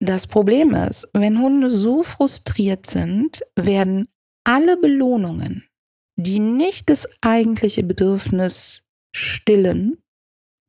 das 0.00 0.26
Problem 0.26 0.74
ist, 0.74 1.08
wenn 1.12 1.40
Hunde 1.40 1.70
so 1.70 2.02
frustriert 2.02 2.86
sind, 2.86 3.42
werden 3.54 4.08
alle 4.44 4.76
Belohnungen, 4.76 5.68
die 6.16 6.38
nicht 6.38 6.88
das 6.88 7.08
eigentliche 7.20 7.82
Bedürfnis 7.82 8.82
stillen, 9.14 10.02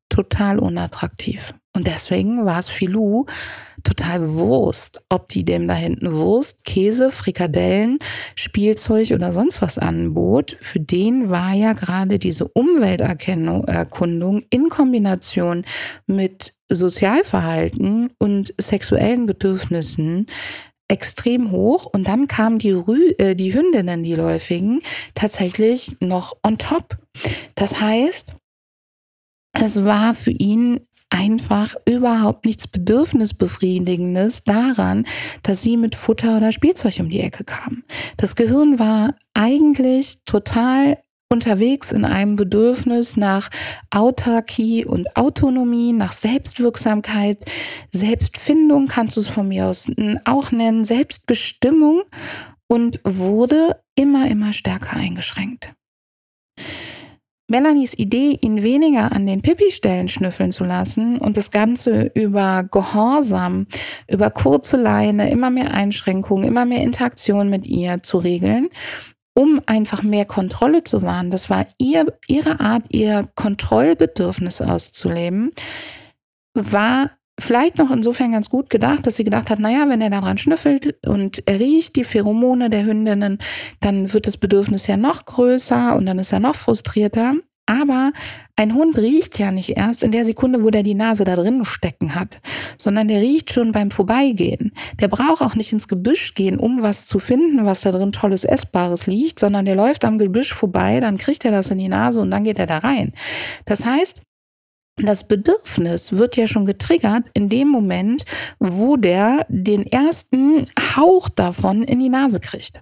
total 0.10 0.60
unattraktiv. 0.60 1.54
Und 1.74 1.88
deswegen 1.88 2.46
war 2.46 2.60
es 2.60 2.70
Filou 2.70 3.26
total 3.84 4.34
Wurst, 4.34 5.04
ob 5.10 5.30
die 5.30 5.46
dem 5.46 5.68
da 5.68 5.74
hinten 5.74 6.14
Wurst, 6.14 6.64
Käse, 6.66 7.12
Frikadellen, 7.12 8.00
Spielzeug 8.36 9.12
oder 9.12 9.34
sonst 9.34 9.62
was 9.62 9.78
anbot. 9.78 10.58
Für 10.60 10.80
den 10.80 11.30
war 11.30 11.54
ja 11.54 11.74
gerade 11.74 12.20
diese 12.20 12.48
Umwelterkundung 12.48 14.44
in 14.50 14.70
Kombination 14.70 15.66
mit 16.08 16.54
Sozialverhalten 16.70 18.12
und 18.18 18.54
sexuellen 18.58 19.26
Bedürfnissen 19.26 20.28
extrem 20.88 21.52
hoch 21.52 21.86
und 21.86 22.08
dann 22.08 22.28
kamen 22.28 22.60
die, 22.60 22.72
Rü 22.72 23.14
äh, 23.18 23.34
die 23.34 23.54
Hündinnen, 23.54 24.04
die 24.04 24.14
läufigen, 24.14 24.82
tatsächlich 25.16 25.96
noch 26.02 26.34
on 26.44 26.58
top. 26.58 26.98
Das 27.56 27.80
heißt, 27.80 28.34
es 29.54 29.84
war 29.84 30.14
für 30.16 30.32
ihn 30.32 30.82
einfach 31.12 31.76
überhaupt 31.86 32.46
nichts 32.46 32.68
Bedürfnisbefriedigendes 32.68 34.44
daran, 34.44 35.06
dass 35.44 35.62
sie 35.62 35.78
mit 35.78 35.96
Futter 35.96 36.38
oder 36.38 36.52
Spielzeug 36.52 36.96
um 37.00 37.10
die 37.10 37.20
Ecke 37.20 37.44
kam. 37.44 37.84
Das 38.18 38.36
Gehirn 38.36 38.80
war 38.80 39.16
eigentlich 39.36 40.24
total 40.26 40.98
unterwegs 41.30 41.92
in 41.92 42.04
einem 42.06 42.36
Bedürfnis 42.36 43.16
nach 43.16 43.50
Autarkie 43.90 44.86
und 44.86 45.16
Autonomie, 45.16 45.94
nach 45.94 46.12
Selbstwirksamkeit, 46.12 47.46
Selbstfindung 47.92 48.88
kannst 48.88 49.16
du 49.16 49.22
es 49.22 49.30
von 49.30 49.48
mir 49.48 49.68
aus 49.68 49.88
auch 50.26 50.52
nennen, 50.52 50.84
Selbstbestimmung 50.84 52.04
und 52.68 53.00
wurde 53.04 53.82
immer, 53.96 54.28
immer 54.28 54.54
stärker 54.54 54.98
eingeschränkt. 54.98 55.74
Melanies 57.52 57.94
Idee, 58.00 58.40
ihn 58.42 58.64
weniger 58.64 59.12
an 59.12 59.28
den 59.28 59.42
Pipi-Stellen 59.42 60.08
schnüffeln 60.08 60.54
zu 60.54 60.64
lassen 60.64 61.18
und 61.18 61.36
das 61.36 61.52
Ganze 61.52 62.10
über 62.14 62.64
Gehorsam, 62.64 63.68
über 64.08 64.30
kurze 64.30 64.78
Leine, 64.78 65.30
immer 65.30 65.50
mehr 65.50 65.72
Einschränkungen, 65.72 66.46
immer 66.48 66.64
mehr 66.64 66.82
Interaktion 66.82 67.50
mit 67.50 67.68
ihr 67.68 68.02
zu 68.04 68.20
regeln, 68.20 68.70
um 69.34 69.62
einfach 69.66 70.02
mehr 70.02 70.24
Kontrolle 70.24 70.86
zu 70.86 71.02
wahren. 71.02 71.30
Das 71.30 71.50
war 71.50 71.68
ihr, 71.78 72.06
ihre 72.28 72.62
Art, 72.62 72.86
ihr 72.90 73.28
Kontrollbedürfnis 73.36 74.62
auszuleben, 74.62 75.52
war 76.54 77.12
vielleicht 77.42 77.78
noch 77.78 77.92
insofern 77.92 78.32
ganz 78.32 78.50
gut 78.50 78.70
gedacht, 78.70 79.06
dass 79.06 79.16
sie 79.16 79.24
gedacht 79.24 79.50
hat, 79.50 79.60
naja, 79.60 79.86
wenn 79.88 80.02
er 80.02 80.10
daran 80.10 80.38
schnüffelt 80.38 80.96
und 81.08 81.44
er 81.48 81.60
riecht 81.60 81.96
die 81.96 82.04
Pheromone 82.04 82.70
der 82.70 82.86
Hündinnen, 82.86 83.40
dann 83.80 84.14
wird 84.14 84.28
das 84.28 84.38
Bedürfnis 84.38 84.88
ja 84.88 84.98
noch 84.98 85.26
größer 85.26 85.96
und 85.96 86.06
dann 86.06 86.20
ist 86.20 86.32
er 86.32 86.40
noch 86.40 86.56
frustrierter. 86.56 87.36
Aber 87.68 88.12
ein 88.58 88.74
Hund 88.74 88.98
riecht 88.98 89.40
ja 89.40 89.52
nicht 89.52 89.78
erst 89.78 90.04
in 90.04 90.12
der 90.12 90.26
Sekunde, 90.26 90.64
wo 90.64 90.72
der 90.72 90.84
die 90.84 90.94
Nase 90.94 91.24
da 91.24 91.36
drin 91.36 91.64
stecken 91.64 92.16
hat, 92.16 92.42
sondern 92.78 93.08
der 93.08 93.22
riecht 93.22 93.54
schon 93.54 93.72
beim 93.72 93.92
Vorbeigehen. 93.92 94.74
Der 95.00 95.08
braucht 95.08 95.42
auch 95.42 95.56
nicht 95.56 95.72
ins 95.72 95.88
Gebüsch 95.88 96.34
gehen, 96.34 96.60
um 96.60 96.82
was 96.82 97.06
zu 97.06 97.20
finden, 97.20 97.66
was 97.66 97.82
da 97.82 97.92
drin 97.92 98.12
tolles 98.12 98.44
Essbares 98.44 99.08
liegt, 99.08 99.40
sondern 99.40 99.66
der 99.66 99.76
läuft 99.76 100.04
am 100.04 100.18
Gebüsch 100.18 100.54
vorbei, 100.54 101.00
dann 101.00 101.18
kriegt 101.18 101.46
er 101.46 101.52
das 101.52 101.70
in 101.72 101.78
die 101.78 101.88
Nase 101.88 102.20
und 102.20 102.32
dann 102.32 102.44
geht 102.44 102.60
er 102.60 102.68
da 102.68 102.80
rein. 102.80 103.14
Das 103.66 103.86
heißt, 103.86 104.22
das 104.98 105.28
Bedürfnis 105.28 106.12
wird 106.12 106.38
ja 106.38 106.48
schon 106.48 106.66
getriggert 106.66 107.30
in 107.34 107.50
dem 107.50 107.68
Moment, 107.70 108.26
wo 108.60 108.98
der 108.98 109.46
den 109.50 109.86
ersten 109.86 110.68
Hauch 110.96 111.30
davon 111.30 111.84
in 111.84 112.00
die 112.00 112.10
Nase 112.10 112.40
kriegt. 112.40 112.82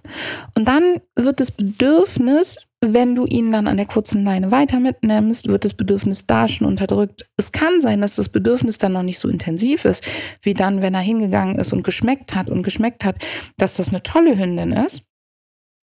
Und 0.56 0.68
dann 0.68 1.00
wird 1.16 1.40
das 1.40 1.50
Bedürfnis, 1.50 2.66
wenn 2.80 3.14
du 3.14 3.26
ihn 3.26 3.52
dann 3.52 3.68
an 3.68 3.76
der 3.76 3.86
kurzen 3.86 4.24
Leine 4.24 4.50
weiter 4.50 4.80
mitnimmst, 4.80 5.48
wird 5.48 5.64
das 5.64 5.74
Bedürfnis 5.74 6.26
da 6.26 6.48
schon 6.48 6.66
unterdrückt. 6.66 7.26
Es 7.36 7.52
kann 7.52 7.80
sein, 7.80 8.00
dass 8.00 8.16
das 8.16 8.28
Bedürfnis 8.28 8.78
dann 8.78 8.92
noch 8.92 9.02
nicht 9.02 9.18
so 9.18 9.28
intensiv 9.28 9.84
ist, 9.84 10.04
wie 10.42 10.54
dann, 10.54 10.82
wenn 10.82 10.94
er 10.94 11.00
hingegangen 11.00 11.58
ist 11.58 11.72
und 11.72 11.84
geschmeckt 11.84 12.34
hat 12.34 12.50
und 12.50 12.62
geschmeckt 12.62 13.04
hat, 13.04 13.16
dass 13.56 13.76
das 13.76 13.90
eine 13.90 14.02
tolle 14.02 14.38
Hündin 14.38 14.72
ist. 14.72 15.02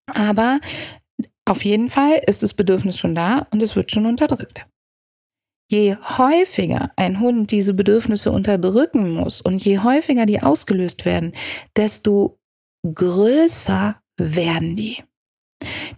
Aber 0.07 0.59
auf 1.45 1.63
jeden 1.63 1.87
Fall 1.87 2.21
ist 2.25 2.43
das 2.43 2.53
Bedürfnis 2.53 2.97
schon 2.97 3.15
da 3.15 3.47
und 3.51 3.61
es 3.61 3.75
wird 3.75 3.91
schon 3.91 4.05
unterdrückt. 4.05 4.65
Je 5.67 5.95
häufiger 5.95 6.91
ein 6.95 7.19
Hund 7.19 7.51
diese 7.51 7.73
Bedürfnisse 7.73 8.31
unterdrücken 8.31 9.13
muss 9.13 9.41
und 9.41 9.63
je 9.65 9.79
häufiger 9.79 10.25
die 10.25 10.41
ausgelöst 10.41 11.05
werden, 11.05 11.33
desto 11.75 12.37
größer 12.93 13.99
werden 14.17 14.75
die. 14.75 14.97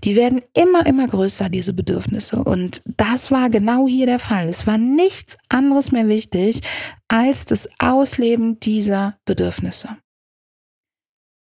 Die 0.03 0.15
werden 0.15 0.41
immer, 0.53 0.85
immer 0.85 1.07
größer, 1.07 1.49
diese 1.49 1.73
Bedürfnisse. 1.73 2.43
Und 2.43 2.81
das 2.85 3.31
war 3.31 3.49
genau 3.49 3.87
hier 3.87 4.05
der 4.05 4.19
Fall. 4.19 4.47
Es 4.47 4.67
war 4.67 4.77
nichts 4.77 5.37
anderes 5.49 5.91
mehr 5.91 6.07
wichtig 6.07 6.61
als 7.07 7.45
das 7.45 7.69
Ausleben 7.79 8.59
dieser 8.59 9.17
Bedürfnisse. 9.25 9.97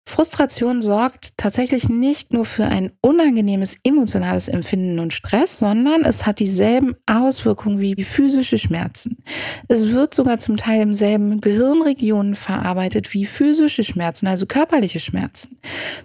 Frustration 0.09 0.81
sorgt 0.81 1.37
tatsächlich 1.37 1.87
nicht 1.87 2.33
nur 2.33 2.43
für 2.43 2.65
ein 2.65 2.91
unangenehmes 2.99 3.77
emotionales 3.83 4.47
Empfinden 4.47 4.97
und 4.97 5.13
Stress, 5.13 5.59
sondern 5.59 6.03
es 6.03 6.25
hat 6.25 6.39
dieselben 6.39 6.95
Auswirkungen 7.05 7.79
wie 7.79 8.03
physische 8.03 8.57
Schmerzen. 8.57 9.23
Es 9.67 9.89
wird 9.89 10.15
sogar 10.15 10.39
zum 10.39 10.57
Teil 10.57 10.81
im 10.81 10.95
selben 10.95 11.39
Gehirnregionen 11.41 12.33
verarbeitet 12.33 13.13
wie 13.13 13.27
physische 13.27 13.83
Schmerzen, 13.83 14.25
also 14.25 14.47
körperliche 14.47 14.99
Schmerzen. 14.99 15.59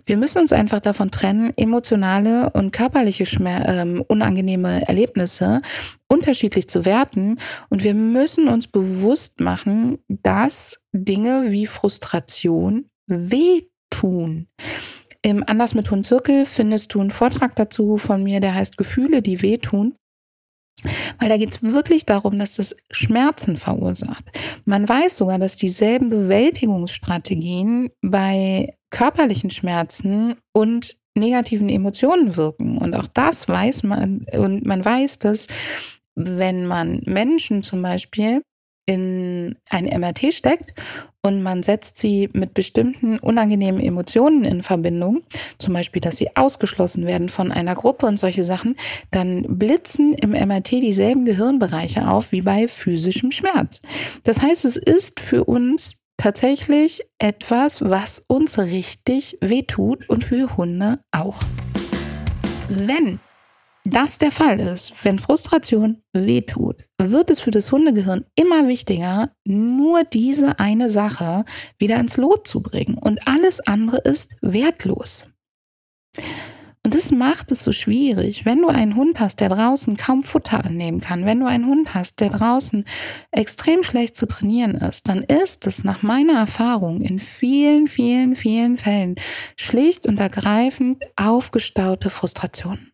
Wir 0.04 0.18
müssen 0.18 0.38
uns 0.38 0.52
einfach 0.52 0.80
davon 0.80 1.10
trennen, 1.10 1.54
emotionale 1.56 2.50
und 2.50 2.72
körperliche 2.72 3.24
Schmer 3.24 3.66
äh, 3.66 4.04
unangenehme 4.06 4.86
Erlebnisse 4.86 5.62
unterschiedlich 6.08 6.68
zu 6.68 6.84
werten 6.84 7.38
und 7.70 7.82
wir 7.82 7.94
müssen 7.94 8.48
uns 8.48 8.66
bewusst 8.66 9.40
machen, 9.40 9.98
dass 10.08 10.78
Dinge 10.92 11.50
wie 11.50 11.66
Frustration 11.66 12.90
weh 13.06 13.62
tun. 13.94 14.48
Im 15.22 15.42
Anders 15.46 15.74
mit 15.74 15.90
Hund 15.90 16.04
Zirkel 16.04 16.44
findest 16.44 16.92
du 16.92 17.00
einen 17.00 17.10
Vortrag 17.10 17.56
dazu 17.56 17.96
von 17.96 18.22
mir, 18.22 18.40
der 18.40 18.54
heißt 18.54 18.76
Gefühle, 18.76 19.22
die 19.22 19.40
wehtun. 19.40 19.94
Weil 21.18 21.30
da 21.30 21.38
geht 21.38 21.54
es 21.54 21.62
wirklich 21.62 22.04
darum, 22.04 22.38
dass 22.38 22.56
das 22.56 22.76
Schmerzen 22.90 23.56
verursacht. 23.56 24.24
Man 24.64 24.86
weiß 24.86 25.16
sogar, 25.16 25.38
dass 25.38 25.56
dieselben 25.56 26.10
Bewältigungsstrategien 26.10 27.90
bei 28.02 28.76
körperlichen 28.90 29.50
Schmerzen 29.50 30.34
und 30.52 30.98
negativen 31.14 31.68
Emotionen 31.68 32.36
wirken. 32.36 32.76
Und 32.76 32.94
auch 32.94 33.06
das 33.06 33.48
weiß 33.48 33.84
man. 33.84 34.26
Und 34.32 34.66
man 34.66 34.84
weiß, 34.84 35.20
dass 35.20 35.46
wenn 36.16 36.66
man 36.66 37.00
Menschen 37.06 37.62
zum 37.62 37.80
Beispiel 37.80 38.42
in 38.86 39.56
ein 39.70 39.84
MRT 39.84 40.34
steckt 40.34 40.74
und 41.22 41.42
man 41.42 41.62
setzt 41.62 41.96
sie 41.96 42.28
mit 42.34 42.52
bestimmten 42.52 43.18
unangenehmen 43.18 43.80
Emotionen 43.80 44.44
in 44.44 44.62
Verbindung, 44.62 45.22
zum 45.58 45.72
Beispiel, 45.72 46.02
dass 46.02 46.16
sie 46.16 46.36
ausgeschlossen 46.36 47.06
werden 47.06 47.30
von 47.30 47.50
einer 47.50 47.74
Gruppe 47.74 48.06
und 48.06 48.18
solche 48.18 48.44
Sachen, 48.44 48.76
dann 49.10 49.42
blitzen 49.58 50.12
im 50.12 50.32
MRT 50.32 50.72
dieselben 50.72 51.24
Gehirnbereiche 51.24 52.08
auf 52.08 52.32
wie 52.32 52.42
bei 52.42 52.68
physischem 52.68 53.30
Schmerz. 53.30 53.80
Das 54.24 54.42
heißt, 54.42 54.66
es 54.66 54.76
ist 54.76 55.20
für 55.20 55.44
uns 55.44 56.02
tatsächlich 56.18 57.02
etwas, 57.18 57.82
was 57.82 58.24
uns 58.28 58.58
richtig 58.58 59.38
wehtut 59.40 60.08
und 60.08 60.24
für 60.24 60.56
Hunde 60.56 61.00
auch. 61.10 61.42
Wenn 62.68 63.18
das 63.84 64.16
der 64.16 64.30
Fall 64.30 64.60
ist, 64.60 64.94
wenn 65.02 65.18
Frustration 65.18 66.02
wehtut, 66.14 66.86
wird 66.98 67.30
es 67.30 67.40
für 67.40 67.50
das 67.50 67.70
Hundegehirn 67.70 68.24
immer 68.34 68.66
wichtiger, 68.66 69.30
nur 69.44 70.04
diese 70.04 70.58
eine 70.58 70.88
Sache 70.88 71.44
wieder 71.78 71.96
ins 72.00 72.16
Lot 72.16 72.48
zu 72.48 72.62
bringen. 72.62 72.96
Und 72.96 73.28
alles 73.28 73.60
andere 73.60 73.98
ist 73.98 74.36
wertlos. 74.40 75.26
Und 76.82 76.94
das 76.94 77.10
macht 77.10 77.50
es 77.50 77.64
so 77.64 77.72
schwierig, 77.72 78.44
wenn 78.44 78.60
du 78.60 78.68
einen 78.68 78.96
Hund 78.96 79.18
hast, 79.18 79.40
der 79.40 79.48
draußen 79.48 79.96
kaum 79.96 80.22
Futter 80.22 80.64
annehmen 80.64 81.00
kann, 81.00 81.24
wenn 81.24 81.40
du 81.40 81.46
einen 81.46 81.66
Hund 81.66 81.94
hast, 81.94 82.20
der 82.20 82.28
draußen 82.30 82.84
extrem 83.30 83.82
schlecht 83.82 84.16
zu 84.16 84.26
trainieren 84.26 84.74
ist, 84.74 85.08
dann 85.08 85.22
ist 85.22 85.66
es 85.66 85.82
nach 85.82 86.02
meiner 86.02 86.38
Erfahrung 86.38 87.00
in 87.00 87.18
vielen, 87.18 87.86
vielen, 87.86 88.34
vielen 88.34 88.76
Fällen 88.76 89.16
schlicht 89.56 90.06
und 90.06 90.20
ergreifend 90.20 91.02
aufgestaute 91.16 92.10
Frustration. 92.10 92.93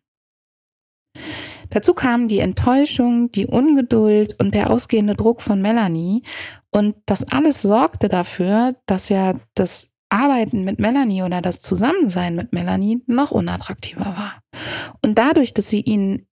Dazu 1.69 1.93
kamen 1.93 2.27
die 2.27 2.39
Enttäuschung, 2.39 3.31
die 3.31 3.47
Ungeduld 3.47 4.37
und 4.39 4.53
der 4.53 4.69
ausgehende 4.69 5.15
Druck 5.15 5.41
von 5.41 5.61
Melanie. 5.61 6.23
Und 6.69 6.95
das 7.05 7.31
alles 7.31 7.61
sorgte 7.61 8.09
dafür, 8.09 8.75
dass 8.85 9.09
ja 9.09 9.33
das 9.55 9.91
Arbeiten 10.09 10.65
mit 10.65 10.79
Melanie 10.79 11.23
oder 11.23 11.41
das 11.41 11.61
Zusammensein 11.61 12.35
mit 12.35 12.51
Melanie 12.51 13.01
noch 13.07 13.31
unattraktiver 13.31 14.05
war. 14.05 14.41
Und 15.01 15.17
dadurch, 15.17 15.53
dass 15.53 15.69
sie 15.69 15.79
ihn 15.81 16.27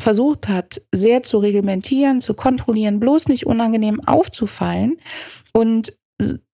versucht 0.00 0.48
hat, 0.48 0.80
sehr 0.92 1.22
zu 1.22 1.38
reglementieren, 1.38 2.22
zu 2.22 2.32
kontrollieren, 2.32 2.98
bloß 2.98 3.28
nicht 3.28 3.46
unangenehm 3.46 4.00
aufzufallen 4.06 4.96
und 5.52 5.92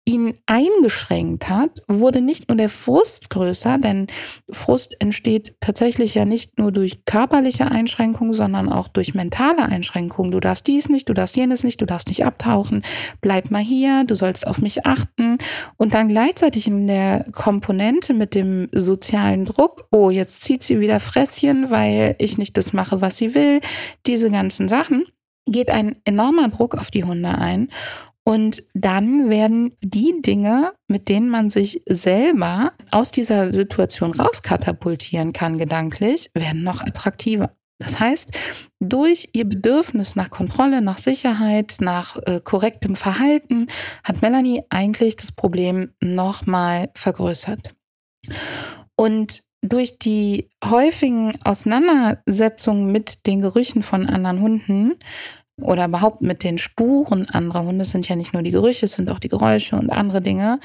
ihn 0.06 0.36
eingeschränkt 0.46 1.50
hat, 1.50 1.82
wurde 1.88 2.22
nicht 2.22 2.48
nur 2.48 2.58
der 2.58 2.70
Frust 2.70 3.32
größer, 3.32 3.80
denn 3.80 4.06
Frust 4.52 4.96
entsteht 5.02 5.56
tatsächlich 5.60 6.14
ja 6.14 6.26
nicht 6.26 6.60
nur 6.60 6.72
durch 6.72 7.06
körperliche 7.06 7.70
Einschränkungen, 7.72 8.34
sondern 8.34 8.72
auch 8.72 8.88
durch 8.88 9.16
mentale 9.16 9.64
Einschränkungen. 9.64 10.32
Du 10.32 10.40
darfst 10.40 10.68
dies 10.68 10.90
nicht, 10.90 11.10
du 11.10 11.14
darfst 11.14 11.36
jenes 11.36 11.64
nicht, 11.64 11.82
du 11.82 11.88
darfst 11.88 12.08
nicht 12.08 12.24
abtauchen, 12.24 12.84
bleib 13.22 13.50
mal 13.50 13.64
hier, 13.64 14.04
du 14.04 14.14
sollst 14.14 14.46
auf 14.46 14.62
mich 14.62 14.86
achten. 14.86 15.40
Und 15.78 15.96
dann 15.96 16.08
gleichzeitig 16.08 16.68
in 16.68 16.86
der 16.86 17.26
Komponente 17.32 18.14
mit 18.14 18.36
dem 18.36 18.70
sozialen 18.72 19.46
Druck, 19.46 19.88
oh, 19.92 20.12
jetzt 20.12 20.42
zieht 20.42 20.62
sie 20.62 20.80
wieder 20.80 21.00
Fresschen, 21.00 21.72
weil 21.72 22.16
ich 22.20 22.38
nicht 22.38 22.58
das 22.58 22.74
mache, 22.74 23.02
was 23.02 23.18
sie 23.18 23.34
will, 23.34 23.60
diese 24.06 24.30
ganzen 24.30 24.70
Sachen 24.70 25.06
geht 25.48 25.70
ein 25.70 25.96
enormer 26.06 26.50
Druck 26.50 26.76
auf 26.76 26.92
die 26.92 27.04
Hunde 27.04 27.30
ein. 27.30 27.70
Und 28.28 28.64
dann 28.74 29.30
werden 29.30 29.78
die 29.82 30.22
Dinge, 30.22 30.74
mit 30.88 31.10
denen 31.10 31.30
man 31.30 31.52
sich 31.52 31.84
selber 31.88 32.74
aus 32.90 33.12
dieser 33.12 33.54
Situation 33.54 34.14
rauskatapultieren 34.14 35.32
kann, 35.32 35.60
gedanklich, 35.60 36.32
werden 36.34 36.64
noch 36.64 36.82
attraktiver. 36.82 37.56
Das 37.80 38.00
heißt, 38.00 38.32
durch 38.80 39.30
ihr 39.34 39.46
Bedürfnis 39.46 40.16
nach 40.16 40.30
Kontrolle, 40.30 40.82
nach 40.82 40.98
Sicherheit, 40.98 41.78
nach 41.82 42.18
äh, 42.26 42.40
korrektem 42.42 42.96
Verhalten 42.96 43.68
hat 44.04 44.22
Melanie 44.22 44.64
eigentlich 44.70 45.18
das 45.18 45.32
Problem 45.32 45.94
nochmal 46.02 46.90
vergrößert. 46.96 47.76
Und 48.96 49.44
durch 49.62 50.00
die 50.00 50.50
häufigen 50.64 51.38
Auseinandersetzungen 51.44 52.92
mit 52.92 53.28
den 53.28 53.42
Gerüchen 53.42 53.82
von 53.82 54.08
anderen 54.08 54.42
Hunden 54.42 54.94
oder 55.62 55.86
überhaupt 55.86 56.22
mit 56.22 56.44
den 56.44 56.58
Spuren 56.58 57.30
anderer 57.30 57.64
Hunde, 57.64 57.84
es 57.84 57.92
sind 57.92 58.08
ja 58.08 58.16
nicht 58.16 58.34
nur 58.34 58.44
die 58.44 58.52
Gerüche, 58.52 58.86
es 58.86 58.94
sind 58.94 59.10
auch 59.10 59.20
die 59.20 59.30
Geräusche 59.30 59.76
und 59.76 59.90
andere 59.90 60.22
Dinge, 60.22 60.60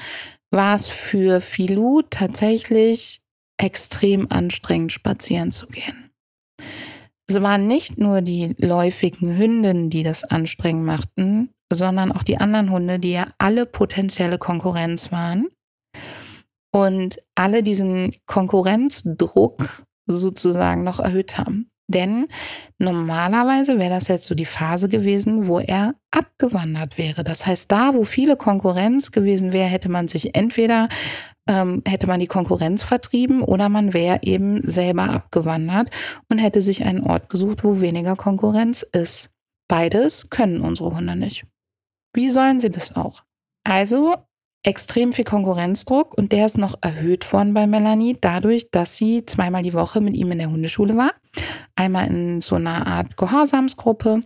war 0.51 0.75
es 0.75 0.87
für 0.87 1.39
Filou 1.41 2.01
tatsächlich 2.01 3.21
extrem 3.57 4.29
anstrengend, 4.29 4.91
spazieren 4.91 5.51
zu 5.51 5.67
gehen. 5.67 6.11
Es 7.27 7.41
waren 7.41 7.67
nicht 7.67 7.97
nur 7.97 8.21
die 8.21 8.55
läufigen 8.57 9.37
Hündinnen, 9.37 9.89
die 9.89 10.03
das 10.03 10.25
anstrengend 10.25 10.85
machten, 10.85 11.49
sondern 11.71 12.11
auch 12.11 12.23
die 12.23 12.37
anderen 12.37 12.71
Hunde, 12.71 12.99
die 12.99 13.13
ja 13.13 13.27
alle 13.37 13.65
potenzielle 13.65 14.37
Konkurrenz 14.37 15.13
waren 15.13 15.47
und 16.73 17.21
alle 17.35 17.63
diesen 17.63 18.15
Konkurrenzdruck 18.25 19.85
sozusagen 20.07 20.83
noch 20.83 20.99
erhöht 20.99 21.37
haben. 21.37 21.70
Denn 21.91 22.27
normalerweise 22.77 23.79
wäre 23.79 23.91
das 23.91 24.07
jetzt 24.07 24.25
so 24.25 24.35
die 24.35 24.45
Phase 24.45 24.89
gewesen, 24.89 25.47
wo 25.47 25.59
er 25.59 25.95
abgewandert 26.11 26.97
wäre. 26.97 27.23
Das 27.23 27.45
heißt, 27.45 27.71
da, 27.71 27.93
wo 27.93 28.03
viele 28.03 28.35
Konkurrenz 28.35 29.11
gewesen 29.11 29.51
wäre, 29.51 29.69
hätte 29.69 29.89
man 29.89 30.07
sich 30.07 30.35
entweder 30.35 30.89
ähm, 31.47 31.81
hätte 31.87 32.07
man 32.07 32.19
die 32.19 32.27
Konkurrenz 32.27 32.83
vertrieben 32.83 33.41
oder 33.41 33.67
man 33.69 33.93
wäre 33.93 34.19
eben 34.21 34.61
selber 34.67 35.09
abgewandert 35.09 35.89
und 36.29 36.37
hätte 36.37 36.61
sich 36.61 36.83
einen 36.83 37.03
Ort 37.03 37.29
gesucht, 37.29 37.63
wo 37.63 37.81
weniger 37.81 38.15
Konkurrenz 38.15 38.83
ist. 38.83 39.31
Beides 39.67 40.29
können 40.29 40.61
unsere 40.61 40.95
Hunde 40.95 41.15
nicht. 41.15 41.45
Wie 42.13 42.29
sollen 42.29 42.59
sie 42.59 42.69
das 42.69 42.95
auch? 42.95 43.23
Also 43.63 44.17
extrem 44.63 45.13
viel 45.13 45.25
Konkurrenzdruck 45.25 46.17
und 46.17 46.31
der 46.31 46.45
ist 46.45 46.57
noch 46.57 46.75
erhöht 46.81 47.31
worden 47.33 47.53
bei 47.53 47.65
Melanie 47.67 48.17
dadurch, 48.19 48.69
dass 48.69 48.95
sie 48.97 49.25
zweimal 49.25 49.63
die 49.63 49.73
Woche 49.73 50.01
mit 50.01 50.15
ihm 50.15 50.31
in 50.31 50.37
der 50.37 50.51
Hundeschule 50.51 50.95
war. 50.97 51.11
Einmal 51.75 52.07
in 52.07 52.41
so 52.41 52.55
einer 52.55 52.85
Art 52.87 53.17
Gehorsamsgruppe, 53.17 54.21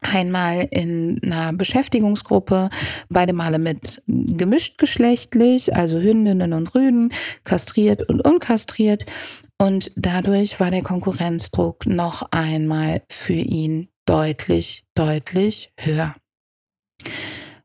einmal 0.00 0.68
in 0.70 1.20
einer 1.22 1.52
Beschäftigungsgruppe, 1.52 2.70
beide 3.08 3.32
Male 3.32 3.58
mit 3.58 4.02
gemischt 4.06 4.78
geschlechtlich, 4.78 5.74
also 5.74 5.98
Hündinnen 5.98 6.52
und 6.52 6.74
Rüden, 6.74 7.12
kastriert 7.44 8.08
und 8.08 8.20
unkastriert. 8.24 9.06
Und 9.58 9.92
dadurch 9.96 10.60
war 10.60 10.70
der 10.70 10.82
Konkurrenzdruck 10.82 11.86
noch 11.86 12.22
einmal 12.32 13.02
für 13.08 13.34
ihn 13.34 13.88
deutlich, 14.04 14.84
deutlich 14.94 15.72
höher. 15.78 16.14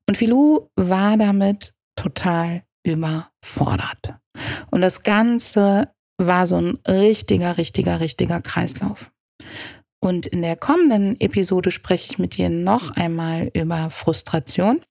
Und 0.07 0.17
Filou 0.17 0.69
war 0.75 1.17
damit 1.17 1.73
total 1.95 2.63
überfordert. 2.83 4.15
Und 4.71 4.81
das 4.81 5.03
Ganze 5.03 5.89
war 6.19 6.45
so 6.45 6.57
ein 6.57 6.77
richtiger, 6.87 7.57
richtiger, 7.57 7.99
richtiger 7.99 8.41
Kreislauf. 8.41 9.11
Und 10.01 10.27
in 10.27 10.41
der 10.41 10.55
kommenden 10.55 11.19
Episode 11.19 11.71
spreche 11.71 12.11
ich 12.11 12.19
mit 12.19 12.37
dir 12.37 12.49
noch 12.49 12.91
einmal 12.91 13.49
über 13.53 13.89
Frustration. 13.89 14.81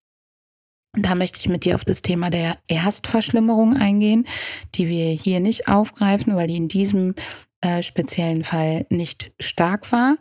Da 0.95 1.15
möchte 1.15 1.39
ich 1.39 1.49
mit 1.49 1.65
dir 1.65 1.75
auf 1.75 1.85
das 1.85 2.03
Thema 2.03 2.31
der 2.31 2.59
Erstverschlimmerung 2.67 3.77
eingehen, 3.77 4.27
die 4.75 4.89
wir 4.89 5.11
hier 5.11 5.41
nicht 5.41 5.69
aufgreifen, 5.69 6.35
weil 6.35 6.49
die 6.49 6.57
in 6.57 6.69
diesem 6.69 7.15
äh, 7.61 7.83
speziellen 7.83 8.43
Fall 8.43 8.87
nicht 8.91 9.33
stark 9.39 9.93
war. 9.93 10.17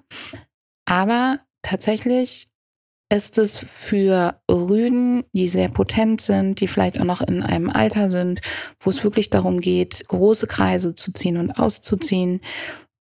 Aber 0.86 1.40
tatsächlich 1.62 2.48
ist 3.10 3.38
es 3.38 3.58
für 3.58 4.40
Rüden, 4.52 5.24
die 5.32 5.48
sehr 5.48 5.70
potent 5.70 6.22
sind, 6.22 6.60
die 6.60 6.68
vielleicht 6.68 7.00
auch 7.00 7.06
noch 7.06 7.22
in 7.22 7.42
einem 7.42 7.70
Alter 7.70 8.10
sind, 8.10 8.42
wo 8.80 8.90
es 8.90 9.04
wirklich 9.04 9.30
darum 9.30 9.62
geht, 9.62 10.08
große 10.08 10.48
Kreise 10.48 10.94
zu 10.94 11.14
ziehen 11.14 11.38
und 11.38 11.52
auszuziehen 11.52 12.42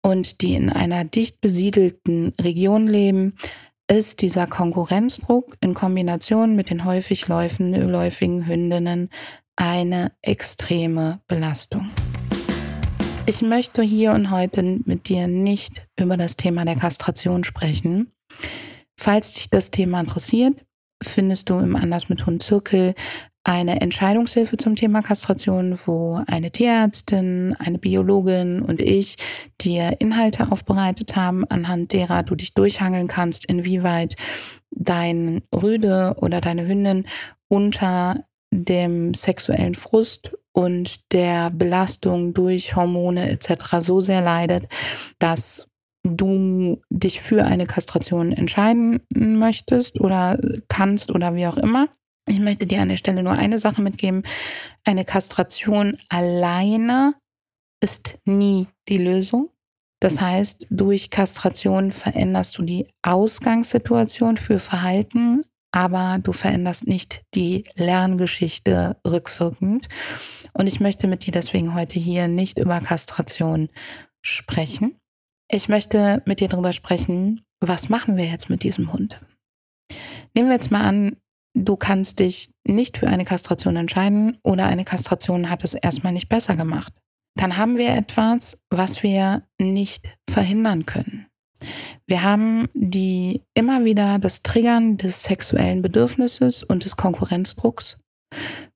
und 0.03 0.41
die 0.41 0.53
in 0.53 0.69
einer 0.69 1.03
dicht 1.05 1.41
besiedelten 1.41 2.33
Region 2.39 2.85
leben, 2.85 3.35
ist 3.87 4.21
dieser 4.21 4.47
Konkurrenzdruck 4.47 5.55
in 5.61 5.73
Kombination 5.73 6.55
mit 6.55 6.69
den 6.69 6.85
häufig 6.85 7.27
läufigen 7.27 8.47
Hündinnen 8.47 9.09
eine 9.55 10.11
extreme 10.21 11.21
Belastung. 11.27 11.89
Ich 13.25 13.41
möchte 13.41 13.81
hier 13.81 14.11
und 14.11 14.29
heute 14.29 14.61
mit 14.61 15.09
dir 15.09 15.27
nicht 15.27 15.87
über 15.99 16.17
das 16.17 16.37
Thema 16.37 16.65
der 16.65 16.75
Kastration 16.75 17.43
sprechen. 17.43 18.11
Falls 18.97 19.33
dich 19.33 19.49
das 19.49 19.71
Thema 19.71 19.99
interessiert, 19.99 20.65
findest 21.03 21.49
du 21.49 21.59
im 21.59 21.75
Anders 21.75 22.09
mit 22.09 22.25
Hund 22.25 22.41
Zirkel 22.43 22.95
eine 23.43 23.79
Entscheidungshilfe 23.79 24.57
zum 24.57 24.75
Thema 24.75 25.03
Kastration, 25.03 25.77
wo 25.85 26.19
eine 26.25 26.49
Tierärztin, 26.51 27.55
eine 27.59 27.77
Biologin 27.77 28.63
und 28.63 28.81
ich 28.81 29.17
dir 29.61 30.01
Inhalte 30.01 30.51
aufbereitet 30.51 31.15
haben, 31.15 31.45
anhand 31.49 31.93
derer 31.93 32.23
du 32.23 32.33
dich 32.33 32.55
durchhangeln 32.55 33.07
kannst, 33.07 33.45
inwieweit 33.45 34.15
dein 34.71 35.43
Rüde 35.53 36.15
oder 36.17 36.41
deine 36.41 36.67
Hündin 36.67 37.05
unter 37.47 38.25
dem 38.51 39.13
sexuellen 39.13 39.75
Frust 39.75 40.31
und 40.51 41.13
der 41.13 41.51
Belastung 41.51 42.33
durch 42.33 42.75
Hormone 42.75 43.29
etc. 43.29 43.75
so 43.79 43.99
sehr 43.99 44.21
leidet, 44.21 44.67
dass 45.19 45.67
du 46.05 46.81
dich 46.89 47.19
für 47.19 47.43
eine 47.43 47.65
Kastration 47.65 48.31
entscheiden 48.31 49.01
möchtest 49.09 49.99
oder 49.99 50.39
kannst 50.67 51.11
oder 51.11 51.35
wie 51.35 51.47
auch 51.47 51.57
immer. 51.57 51.89
Ich 52.27 52.39
möchte 52.39 52.65
dir 52.65 52.81
an 52.81 52.89
der 52.89 52.97
Stelle 52.97 53.23
nur 53.23 53.33
eine 53.33 53.57
Sache 53.57 53.81
mitgeben. 53.81 54.23
Eine 54.83 55.05
Kastration 55.05 55.97
alleine 56.09 57.15
ist 57.81 58.19
nie 58.25 58.67
die 58.87 58.97
Lösung. 58.97 59.49
Das 59.99 60.21
heißt, 60.21 60.67
durch 60.69 61.09
Kastration 61.09 61.91
veränderst 61.91 62.57
du 62.57 62.63
die 62.63 62.87
Ausgangssituation 63.01 64.37
für 64.37 64.59
Verhalten, 64.59 65.43
aber 65.71 66.19
du 66.21 66.31
veränderst 66.31 66.87
nicht 66.87 67.23
die 67.33 67.63
Lerngeschichte 67.75 68.97
rückwirkend. 69.05 69.87
Und 70.53 70.67
ich 70.67 70.79
möchte 70.79 71.07
mit 71.07 71.25
dir 71.25 71.31
deswegen 71.31 71.73
heute 71.73 71.99
hier 71.99 72.27
nicht 72.27 72.59
über 72.59 72.79
Kastration 72.81 73.69
sprechen. 74.21 74.99
Ich 75.49 75.69
möchte 75.69 76.21
mit 76.25 76.39
dir 76.39 76.47
darüber 76.47 76.73
sprechen, 76.73 77.41
was 77.59 77.89
machen 77.89 78.17
wir 78.17 78.25
jetzt 78.25 78.49
mit 78.49 78.63
diesem 78.63 78.91
Hund? 78.91 79.19
Nehmen 80.33 80.49
wir 80.49 80.55
jetzt 80.55 80.71
mal 80.71 80.81
an, 80.81 81.17
du 81.53 81.75
kannst 81.75 82.19
dich 82.19 82.51
nicht 82.67 82.97
für 82.97 83.07
eine 83.07 83.25
Kastration 83.25 83.75
entscheiden 83.75 84.37
oder 84.43 84.65
eine 84.65 84.85
Kastration 84.85 85.49
hat 85.49 85.63
es 85.63 85.73
erstmal 85.73 86.13
nicht 86.13 86.29
besser 86.29 86.55
gemacht 86.55 86.93
dann 87.35 87.57
haben 87.57 87.77
wir 87.77 87.89
etwas, 87.89 88.57
was 88.69 89.03
wir 89.03 89.43
nicht 89.59 90.17
verhindern 90.29 90.85
können. 90.85 91.27
Wir 92.07 92.23
haben 92.23 92.69
die 92.73 93.43
immer 93.53 93.85
wieder 93.85 94.19
das 94.19 94.43
Triggern 94.43 94.97
des 94.97 95.23
sexuellen 95.23 95.81
Bedürfnisses 95.81 96.63
und 96.63 96.85
des 96.85 96.95
Konkurrenzdrucks. 96.95 97.99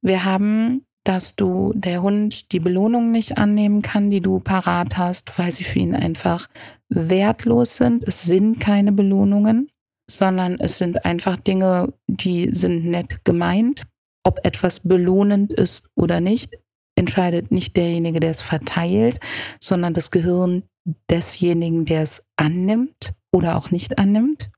Wir 0.02 0.24
haben, 0.24 0.86
dass 1.10 1.36
du 1.36 1.74
der 1.74 2.04
Hund 2.04 2.52
die 2.52 2.60
Belohnung 2.60 3.12
nicht 3.12 3.40
annehmen 3.40 3.82
kann, 3.82 4.12
die 4.12 4.22
du 4.22 4.40
parat 4.40 4.96
hast, 4.96 5.40
weil 5.40 5.52
sie 5.52 5.64
für 5.64 5.80
ihn 5.80 5.96
einfach 5.96 6.48
wertlos 6.88 7.78
sind. 7.78 8.08
Es 8.08 8.22
sind 8.22 8.60
keine 8.60 8.92
Belohnungen, 8.92 9.72
sondern 10.08 10.60
es 10.60 10.78
sind 10.78 11.06
einfach 11.06 11.38
Dinge, 11.38 11.94
die 12.06 12.52
sind 12.54 12.86
nett 12.86 13.26
gemeint. 13.26 13.88
Ob 14.24 14.46
etwas 14.46 14.82
belohnend 14.82 15.52
ist 15.52 15.90
oder 15.96 16.20
nicht, 16.20 16.60
entscheidet 16.96 17.50
nicht 17.50 17.76
derjenige, 17.76 18.20
der 18.20 18.30
es 18.30 18.42
verteilt, 18.42 19.20
sondern 19.60 19.96
das 19.96 20.12
Gehirn 20.12 20.62
desjenigen, 21.10 21.86
der 21.86 22.04
es 22.04 22.24
annimmt 22.36 23.14
oder 23.32 23.58
auch 23.58 23.72
nicht 23.72 23.98
annimmt. 23.98 24.52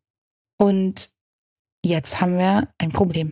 Und 0.59 1.11
jetzt 1.81 2.19
haben 2.19 2.37
wir 2.37 2.67
ein 2.77 2.91
Problem. 2.91 3.31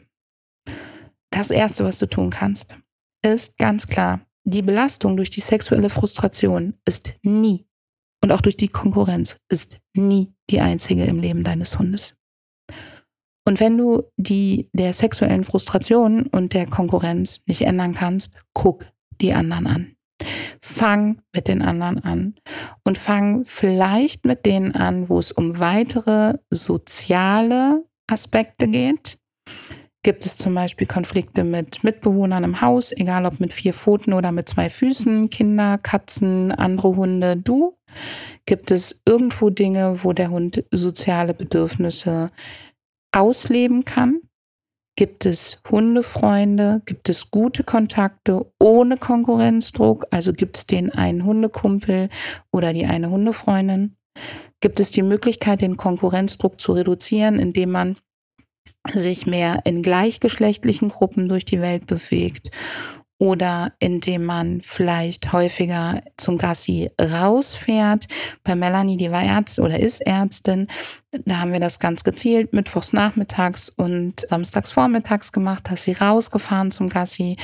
Das 1.32 1.52
Erste, 1.52 1.84
was 1.84 2.00
du 2.00 2.06
tun 2.06 2.30
kannst, 2.30 2.78
ist 3.24 3.58
ganz 3.58 3.88
klar, 3.88 4.22
die 4.44 4.62
Belastung 4.62 5.18
durch 5.18 5.30
die 5.30 5.42
sexuelle 5.42 5.90
Frustration 5.90 6.76
ist 6.86 7.16
nie 7.24 7.68
und 8.24 8.32
auch 8.32 8.42
durch 8.42 8.58
die 8.58 8.68
Konkurrenz 8.68 9.38
ist 9.50 9.80
nie 9.96 10.34
die 10.50 10.60
einzige 10.60 11.06
im 11.06 11.20
Leben 11.20 11.44
deines 11.44 11.78
Hundes. 11.78 12.16
Und 13.46 13.60
wenn 13.60 13.78
du 13.78 14.04
die 14.18 14.70
der 14.74 14.94
sexuellen 14.94 15.44
Frustration 15.44 16.28
und 16.28 16.54
der 16.54 16.68
Konkurrenz 16.68 17.42
nicht 17.48 17.62
ändern 17.62 17.96
kannst, 17.96 18.34
guck 18.54 18.86
die 19.22 19.34
anderen 19.34 19.68
an. 19.68 19.96
Fang 20.62 21.22
mit 21.34 21.48
den 21.48 21.62
anderen 21.62 22.04
an 22.04 22.36
und 22.84 22.98
fang 22.98 23.46
vielleicht 23.46 24.26
mit 24.26 24.46
denen 24.46 24.76
an, 24.76 25.10
wo 25.10 25.18
es 25.18 25.32
um 25.32 25.60
weitere 25.60 26.38
soziale 26.50 27.86
Aspekte 28.08 28.68
geht. 28.68 29.18
Gibt 30.02 30.26
es 30.26 30.38
zum 30.38 30.56
Beispiel 30.56 30.88
Konflikte 30.88 31.44
mit 31.44 31.84
Mitbewohnern 31.84 32.46
im 32.46 32.62
Haus, 32.62 32.94
egal 32.94 33.26
ob 33.26 33.42
mit 33.42 33.54
vier 33.54 33.74
Pfoten 33.74 34.14
oder 34.14 34.32
mit 34.32 34.48
zwei 34.48 34.70
Füßen, 34.70 35.30
Kinder, 35.30 35.78
Katzen, 35.78 36.54
andere 36.54 36.96
Hunde, 36.96 37.36
du? 37.36 37.78
Gibt 38.46 38.72
es 38.72 39.02
irgendwo 39.06 39.50
Dinge, 39.50 40.04
wo 40.04 40.14
der 40.14 40.30
Hund 40.30 40.64
soziale 40.72 41.34
Bedürfnisse 41.34 42.32
ausleben 43.12 43.84
kann? 43.84 44.22
Gibt 44.96 45.26
es 45.26 45.62
Hundefreunde? 45.70 46.82
Gibt 46.86 47.10
es 47.10 47.30
gute 47.30 47.64
Kontakte 47.64 48.52
ohne 48.60 48.98
Konkurrenzdruck? 48.98 50.06
Also 50.12 50.32
gibt 50.32 50.58
es 50.58 50.66
den 50.66 50.92
einen 50.92 51.26
Hundekumpel 51.26 52.10
oder 52.52 52.72
die 52.72 52.86
eine 52.86 53.10
Hundefreundin? 53.10 53.98
Gibt 54.62 54.80
es 54.80 54.92
die 54.92 55.04
Möglichkeit, 55.04 55.62
den 55.62 55.78
Konkurrenzdruck 55.78 56.60
zu 56.60 56.74
reduzieren, 56.74 57.38
indem 57.38 57.72
man 57.72 57.98
sich 58.88 59.26
mehr 59.26 59.62
in 59.66 59.84
gleichgeschlechtlichen 59.84 60.90
Gruppen 60.90 61.28
durch 61.28 61.46
die 61.46 61.62
Welt 61.62 61.88
bewegt 61.88 62.52
oder 63.20 63.74
indem 63.80 64.24
man 64.24 64.62
vielleicht 64.62 65.34
häufiger 65.34 66.02
zum 66.16 66.38
Gassi 66.38 66.90
rausfährt. 67.00 68.08
Bei 68.44 68.56
Melanie, 68.56 68.96
die 68.96 69.12
war 69.12 69.24
Ärztin 69.24 69.66
oder 69.66 69.78
ist 69.78 70.00
Ärztin, 70.00 70.68
da 71.12 71.40
haben 71.40 71.52
wir 71.52 71.60
das 71.60 71.80
ganz 71.80 72.04
gezielt 72.04 72.54
mittwochs 72.54 72.94
nachmittags 72.94 73.70
und 73.70 74.22
samstags 74.22 74.72
vormittags 74.72 75.34
gemacht, 75.34 75.70
dass 75.70 75.84
sie 75.84 75.92
rausgefahren 75.92 76.72
zum 76.72 76.88
Gassi 76.88 77.36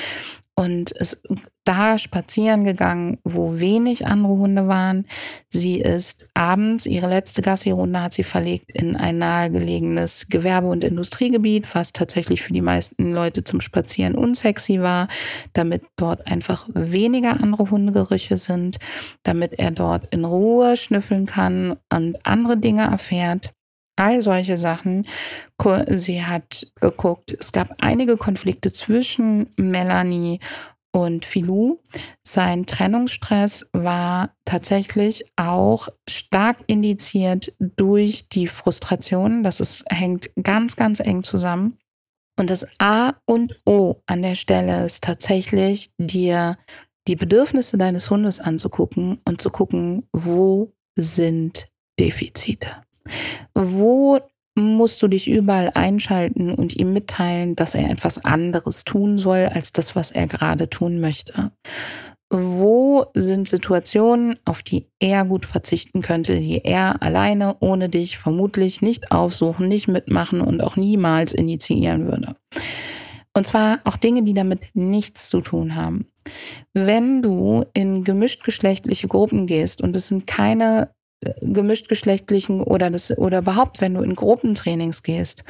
und 0.55 0.91
ist 0.91 1.21
da 1.65 1.97
spazieren 1.97 2.63
gegangen, 2.63 3.17
wo 3.23 3.59
wenig 3.59 4.05
andere 4.05 4.37
Hunde 4.37 4.67
waren. 4.67 5.05
Sie 5.49 5.79
ist 5.81 6.27
abends, 6.33 6.85
ihre 6.85 7.09
letzte 7.09 7.41
Gassi-Runde 7.41 8.01
hat 8.01 8.13
sie 8.13 8.23
verlegt 8.23 8.71
in 8.71 8.95
ein 8.95 9.17
nahegelegenes 9.17 10.27
Gewerbe- 10.29 10.69
und 10.69 10.83
Industriegebiet, 10.83 11.73
was 11.75 11.91
tatsächlich 11.91 12.41
für 12.41 12.53
die 12.53 12.61
meisten 12.61 13.11
Leute 13.13 13.43
zum 13.43 13.59
Spazieren 13.59 14.15
unsexy 14.15 14.79
war, 14.79 15.09
damit 15.53 15.83
dort 15.97 16.27
einfach 16.27 16.67
weniger 16.73 17.41
andere 17.41 17.69
Hundegerüche 17.69 18.37
sind, 18.37 18.77
damit 19.23 19.59
er 19.59 19.71
dort 19.71 20.07
in 20.13 20.23
Ruhe 20.23 20.77
schnüffeln 20.77 21.25
kann 21.25 21.75
und 21.91 22.25
andere 22.25 22.57
Dinge 22.57 22.83
erfährt. 22.83 23.51
All 23.95 24.21
solche 24.21 24.57
Sachen. 24.57 25.07
Sie 25.87 26.23
hat 26.23 26.67
geguckt, 26.81 27.35
es 27.39 27.51
gab 27.51 27.69
einige 27.79 28.17
Konflikte 28.17 28.71
zwischen 28.71 29.49
Melanie 29.57 30.39
und 30.91 31.25
Filou. 31.25 31.81
Sein 32.23 32.65
Trennungsstress 32.65 33.69
war 33.73 34.33
tatsächlich 34.45 35.25
auch 35.35 35.89
stark 36.09 36.59
indiziert 36.67 37.53
durch 37.59 38.29
die 38.29 38.47
Frustration. 38.47 39.43
Das 39.43 39.59
ist, 39.59 39.83
hängt 39.89 40.29
ganz, 40.41 40.77
ganz 40.77 41.01
eng 41.01 41.23
zusammen. 41.23 41.77
Und 42.39 42.49
das 42.49 42.65
A 42.79 43.13
und 43.25 43.59
O 43.65 43.95
an 44.05 44.21
der 44.21 44.35
Stelle 44.35 44.85
ist 44.85 45.03
tatsächlich 45.03 45.91
dir 45.97 46.57
die 47.07 47.15
Bedürfnisse 47.15 47.77
deines 47.77 48.09
Hundes 48.09 48.39
anzugucken 48.39 49.19
und 49.25 49.41
zu 49.41 49.49
gucken, 49.49 50.07
wo 50.13 50.73
sind 50.97 51.67
Defizite. 51.99 52.84
Wo 53.53 54.19
musst 54.55 55.03
du 55.03 55.07
dich 55.07 55.29
überall 55.29 55.71
einschalten 55.73 56.53
und 56.53 56.75
ihm 56.75 56.93
mitteilen, 56.93 57.55
dass 57.55 57.75
er 57.75 57.89
etwas 57.89 58.23
anderes 58.23 58.85
tun 58.85 59.17
soll 59.17 59.49
als 59.53 59.73
das, 59.73 59.95
was 59.95 60.11
er 60.11 60.27
gerade 60.27 60.69
tun 60.69 60.99
möchte? 60.99 61.51
Wo 62.31 63.05
sind 63.13 63.47
Situationen, 63.47 64.37
auf 64.45 64.63
die 64.63 64.87
er 64.99 65.25
gut 65.25 65.45
verzichten 65.45 66.01
könnte, 66.01 66.39
die 66.39 66.63
er 66.63 67.01
alleine 67.03 67.57
ohne 67.59 67.87
dich 67.87 68.17
vermutlich 68.17 68.81
nicht 68.81 69.11
aufsuchen, 69.11 69.67
nicht 69.67 69.87
mitmachen 69.87 70.41
und 70.41 70.61
auch 70.61 70.75
niemals 70.75 71.33
initiieren 71.33 72.07
würde? 72.07 72.35
Und 73.33 73.45
zwar 73.45 73.79
auch 73.83 73.97
Dinge, 73.97 74.23
die 74.23 74.33
damit 74.33 74.69
nichts 74.73 75.29
zu 75.29 75.41
tun 75.41 75.75
haben. 75.75 76.07
Wenn 76.73 77.21
du 77.21 77.65
in 77.73 78.03
gemischt 78.03 78.43
geschlechtliche 78.43 79.07
Gruppen 79.07 79.45
gehst 79.45 79.81
und 79.81 79.95
es 79.95 80.07
sind 80.07 80.25
keine 80.25 80.89
gemischtgeschlechtlichen 81.41 82.61
oder 82.61 82.89
das 82.89 83.15
oder 83.17 83.39
überhaupt, 83.39 83.81
wenn 83.81 83.93
du 83.93 84.01
in 84.01 84.15
Gruppentrainings 84.15 85.03
gehst 85.03 85.43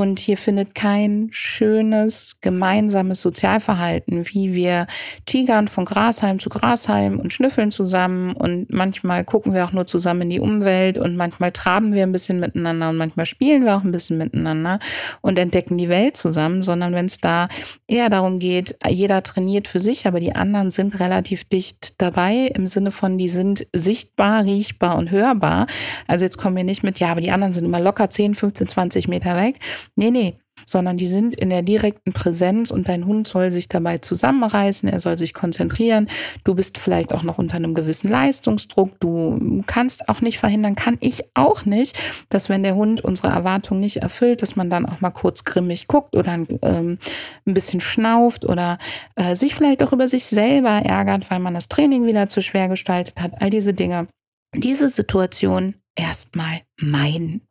und 0.00 0.18
hier 0.18 0.38
findet 0.38 0.74
kein 0.74 1.28
schönes 1.30 2.36
gemeinsames 2.40 3.20
Sozialverhalten, 3.20 4.24
wie 4.32 4.54
wir 4.54 4.86
tigern 5.26 5.68
von 5.68 5.84
Grashalm 5.84 6.40
zu 6.40 6.48
Grashalm 6.48 7.20
und 7.20 7.34
schnüffeln 7.34 7.70
zusammen. 7.70 8.32
Und 8.32 8.72
manchmal 8.72 9.24
gucken 9.24 9.52
wir 9.52 9.62
auch 9.62 9.72
nur 9.72 9.86
zusammen 9.86 10.22
in 10.22 10.30
die 10.30 10.40
Umwelt 10.40 10.96
und 10.96 11.16
manchmal 11.16 11.52
traben 11.52 11.92
wir 11.92 12.04
ein 12.04 12.12
bisschen 12.12 12.40
miteinander 12.40 12.88
und 12.88 12.96
manchmal 12.96 13.26
spielen 13.26 13.66
wir 13.66 13.76
auch 13.76 13.84
ein 13.84 13.92
bisschen 13.92 14.16
miteinander 14.16 14.78
und 15.20 15.38
entdecken 15.38 15.76
die 15.76 15.90
Welt 15.90 16.16
zusammen, 16.16 16.62
sondern 16.62 16.94
wenn 16.94 17.04
es 17.04 17.18
da 17.18 17.48
eher 17.86 18.08
darum 18.08 18.38
geht, 18.38 18.78
jeder 18.88 19.22
trainiert 19.22 19.68
für 19.68 19.80
sich, 19.80 20.06
aber 20.06 20.18
die 20.18 20.34
anderen 20.34 20.70
sind 20.70 20.98
relativ 20.98 21.44
dicht 21.44 22.00
dabei 22.00 22.50
im 22.54 22.66
Sinne 22.66 22.90
von, 22.90 23.18
die 23.18 23.28
sind 23.28 23.66
sichtbar, 23.76 24.44
riechbar 24.44 24.96
und 24.96 25.10
hörbar. 25.10 25.66
Also 26.06 26.24
jetzt 26.24 26.38
kommen 26.38 26.56
wir 26.56 26.64
nicht 26.64 26.82
mit, 26.82 26.98
ja, 27.00 27.10
aber 27.10 27.20
die 27.20 27.32
anderen 27.32 27.52
sind 27.52 27.66
immer 27.66 27.80
locker 27.80 28.08
10, 28.08 28.34
15, 28.34 28.66
20 28.66 29.08
Meter 29.08 29.36
weg, 29.36 29.56
Nee, 29.96 30.10
nee, 30.10 30.38
sondern 30.66 30.96
die 30.96 31.06
sind 31.06 31.34
in 31.34 31.50
der 31.50 31.62
direkten 31.62 32.12
Präsenz 32.12 32.70
und 32.70 32.88
dein 32.88 33.06
Hund 33.06 33.26
soll 33.26 33.50
sich 33.50 33.68
dabei 33.68 33.98
zusammenreißen, 33.98 34.88
er 34.88 35.00
soll 35.00 35.16
sich 35.16 35.34
konzentrieren. 35.34 36.08
Du 36.44 36.54
bist 36.54 36.78
vielleicht 36.78 37.12
auch 37.14 37.22
noch 37.22 37.38
unter 37.38 37.56
einem 37.56 37.74
gewissen 37.74 38.08
Leistungsdruck. 38.08 38.98
Du 39.00 39.62
kannst 39.66 40.08
auch 40.08 40.20
nicht 40.20 40.38
verhindern, 40.38 40.74
kann 40.74 40.96
ich 41.00 41.24
auch 41.34 41.64
nicht, 41.64 41.98
dass 42.28 42.48
wenn 42.48 42.62
der 42.62 42.74
Hund 42.74 43.02
unsere 43.02 43.28
Erwartungen 43.28 43.80
nicht 43.80 43.98
erfüllt, 43.98 44.42
dass 44.42 44.56
man 44.56 44.70
dann 44.70 44.86
auch 44.86 45.00
mal 45.00 45.10
kurz 45.10 45.44
grimmig 45.44 45.86
guckt 45.86 46.16
oder 46.16 46.34
ähm, 46.62 46.98
ein 47.46 47.54
bisschen 47.54 47.80
schnauft 47.80 48.44
oder 48.44 48.78
äh, 49.16 49.34
sich 49.36 49.54
vielleicht 49.54 49.82
auch 49.82 49.92
über 49.92 50.08
sich 50.08 50.26
selber 50.26 50.70
ärgert, 50.70 51.30
weil 51.30 51.38
man 51.40 51.54
das 51.54 51.68
Training 51.68 52.06
wieder 52.06 52.28
zu 52.28 52.42
schwer 52.42 52.68
gestaltet 52.68 53.20
hat. 53.20 53.40
All 53.40 53.50
diese 53.50 53.74
Dinge 53.74 54.06
diese 54.54 54.88
Situation 54.88 55.76
erstmal 55.94 56.62
meiden. 56.80 57.46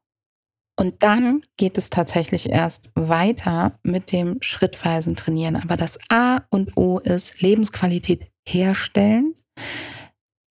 Und 0.80 1.04
dann 1.04 1.44
geht 1.58 1.78
es 1.78 1.90
tatsächlich 1.90 2.48
erst 2.48 2.90
weiter 2.96 3.78
mit 3.84 4.14
dem 4.14 4.38
schrittweisen 4.40 5.14
Trainieren. 5.14 5.58
Aber 5.58 5.76
das 5.76 6.00
A 6.08 6.46
und 6.52 6.78
O 6.78 7.00
ist 7.00 7.42
Lebensqualität 7.42 8.32
herstellen, 8.48 9.36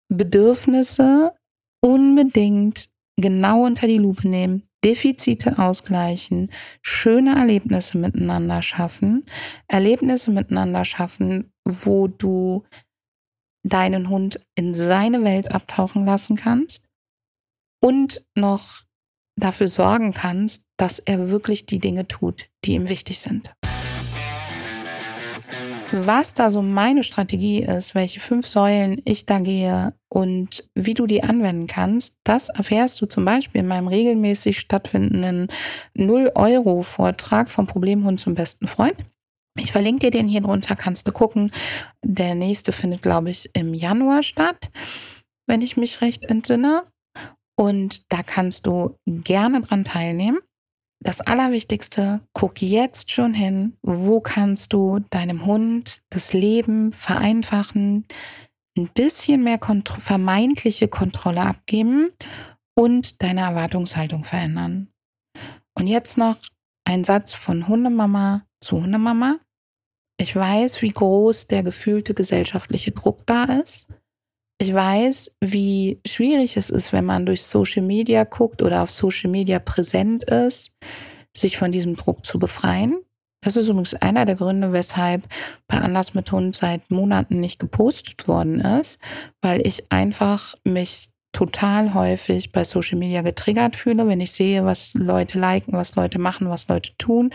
Bedürfnisse 0.08 1.32
unbedingt 1.80 2.90
genau 3.16 3.66
unter 3.66 3.86
die 3.86 3.98
Lupe 3.98 4.26
nehmen, 4.26 4.64
Defizite 4.84 5.60
ausgleichen, 5.60 6.50
schöne 6.82 7.36
Erlebnisse 7.36 7.96
miteinander 7.96 8.62
schaffen, 8.62 9.24
Erlebnisse 9.68 10.32
miteinander 10.32 10.84
schaffen, 10.84 11.52
wo 11.64 12.08
du 12.08 12.64
deinen 13.62 14.08
Hund 14.08 14.40
in 14.56 14.74
seine 14.74 15.22
Welt 15.22 15.52
abtauchen 15.52 16.04
lassen 16.04 16.34
kannst 16.34 16.88
und 17.80 18.24
noch 18.34 18.85
dafür 19.36 19.68
sorgen 19.68 20.12
kannst, 20.12 20.64
dass 20.76 20.98
er 20.98 21.30
wirklich 21.30 21.66
die 21.66 21.78
Dinge 21.78 22.08
tut, 22.08 22.48
die 22.64 22.72
ihm 22.72 22.88
wichtig 22.88 23.20
sind. 23.20 23.52
Was 25.92 26.34
da 26.34 26.50
so 26.50 26.62
meine 26.62 27.04
Strategie 27.04 27.62
ist, 27.62 27.94
welche 27.94 28.18
fünf 28.18 28.46
Säulen 28.46 29.00
ich 29.04 29.24
da 29.24 29.38
gehe 29.38 29.94
und 30.08 30.68
wie 30.74 30.94
du 30.94 31.06
die 31.06 31.22
anwenden 31.22 31.68
kannst, 31.68 32.16
das 32.24 32.48
erfährst 32.48 33.00
du 33.00 33.06
zum 33.06 33.24
Beispiel 33.24 33.60
in 33.60 33.68
meinem 33.68 33.86
regelmäßig 33.86 34.58
stattfindenden 34.58 35.46
0-Euro-Vortrag 35.96 37.48
vom 37.48 37.66
Problemhund 37.66 38.18
zum 38.18 38.34
besten 38.34 38.66
Freund. 38.66 38.96
Ich 39.58 39.72
verlinke 39.72 40.00
dir 40.00 40.10
den 40.10 40.28
hier 40.28 40.40
drunter, 40.40 40.74
kannst 40.74 41.06
du 41.06 41.12
gucken. 41.12 41.52
Der 42.04 42.34
nächste 42.34 42.72
findet, 42.72 43.02
glaube 43.02 43.30
ich, 43.30 43.50
im 43.54 43.72
Januar 43.72 44.22
statt, 44.22 44.70
wenn 45.46 45.62
ich 45.62 45.76
mich 45.76 46.00
recht 46.00 46.24
entsinne. 46.24 46.82
Und 47.58 48.12
da 48.12 48.22
kannst 48.22 48.66
du 48.66 48.98
gerne 49.06 49.62
dran 49.62 49.84
teilnehmen. 49.84 50.38
Das 51.02 51.20
Allerwichtigste, 51.20 52.20
guck 52.32 52.62
jetzt 52.62 53.10
schon 53.10 53.34
hin, 53.34 53.76
wo 53.82 54.20
kannst 54.20 54.72
du 54.72 55.00
deinem 55.10 55.44
Hund 55.44 56.02
das 56.10 56.32
Leben 56.32 56.92
vereinfachen, 56.92 58.06
ein 58.76 58.90
bisschen 58.94 59.42
mehr 59.44 59.58
kont 59.58 59.88
vermeintliche 59.88 60.88
Kontrolle 60.88 61.42
abgeben 61.42 62.10
und 62.74 63.22
deine 63.22 63.42
Erwartungshaltung 63.42 64.24
verändern. 64.24 64.88
Und 65.78 65.86
jetzt 65.86 66.18
noch 66.18 66.38
ein 66.84 67.04
Satz 67.04 67.32
von 67.34 67.68
Hundemama 67.68 68.46
zu 68.60 68.82
Hundemama. 68.82 69.38
Ich 70.18 70.34
weiß, 70.34 70.80
wie 70.82 70.90
groß 70.92 71.46
der 71.46 71.62
gefühlte 71.62 72.14
gesellschaftliche 72.14 72.92
Druck 72.92 73.26
da 73.26 73.44
ist. 73.44 73.88
Ich 74.58 74.72
weiß, 74.72 75.32
wie 75.42 76.00
schwierig 76.06 76.56
es 76.56 76.70
ist, 76.70 76.92
wenn 76.92 77.04
man 77.04 77.26
durch 77.26 77.42
Social 77.42 77.82
Media 77.82 78.24
guckt 78.24 78.62
oder 78.62 78.82
auf 78.82 78.90
Social 78.90 79.30
Media 79.30 79.58
präsent 79.58 80.24
ist, 80.24 80.74
sich 81.36 81.58
von 81.58 81.72
diesem 81.72 81.94
Druck 81.94 82.24
zu 82.24 82.38
befreien. 82.38 82.96
Das 83.42 83.56
ist 83.56 83.68
übrigens 83.68 83.94
einer 83.94 84.24
der 84.24 84.34
Gründe, 84.34 84.72
weshalb 84.72 85.24
bei 85.68 85.78
Anlass 85.78 86.14
mit 86.14 86.32
Hund 86.32 86.56
seit 86.56 86.90
Monaten 86.90 87.38
nicht 87.38 87.58
gepostet 87.58 88.26
worden 88.28 88.60
ist, 88.60 88.98
weil 89.42 89.64
ich 89.66 89.92
einfach 89.92 90.54
mich 90.64 91.10
total 91.32 91.92
häufig 91.92 92.50
bei 92.50 92.64
Social 92.64 92.98
Media 92.98 93.20
getriggert 93.20 93.76
fühle, 93.76 94.08
wenn 94.08 94.22
ich 94.22 94.32
sehe, 94.32 94.64
was 94.64 94.94
Leute 94.94 95.38
liken, 95.38 95.74
was 95.74 95.94
Leute 95.96 96.18
machen, 96.18 96.48
was 96.48 96.66
Leute 96.68 96.96
tun. 96.96 97.30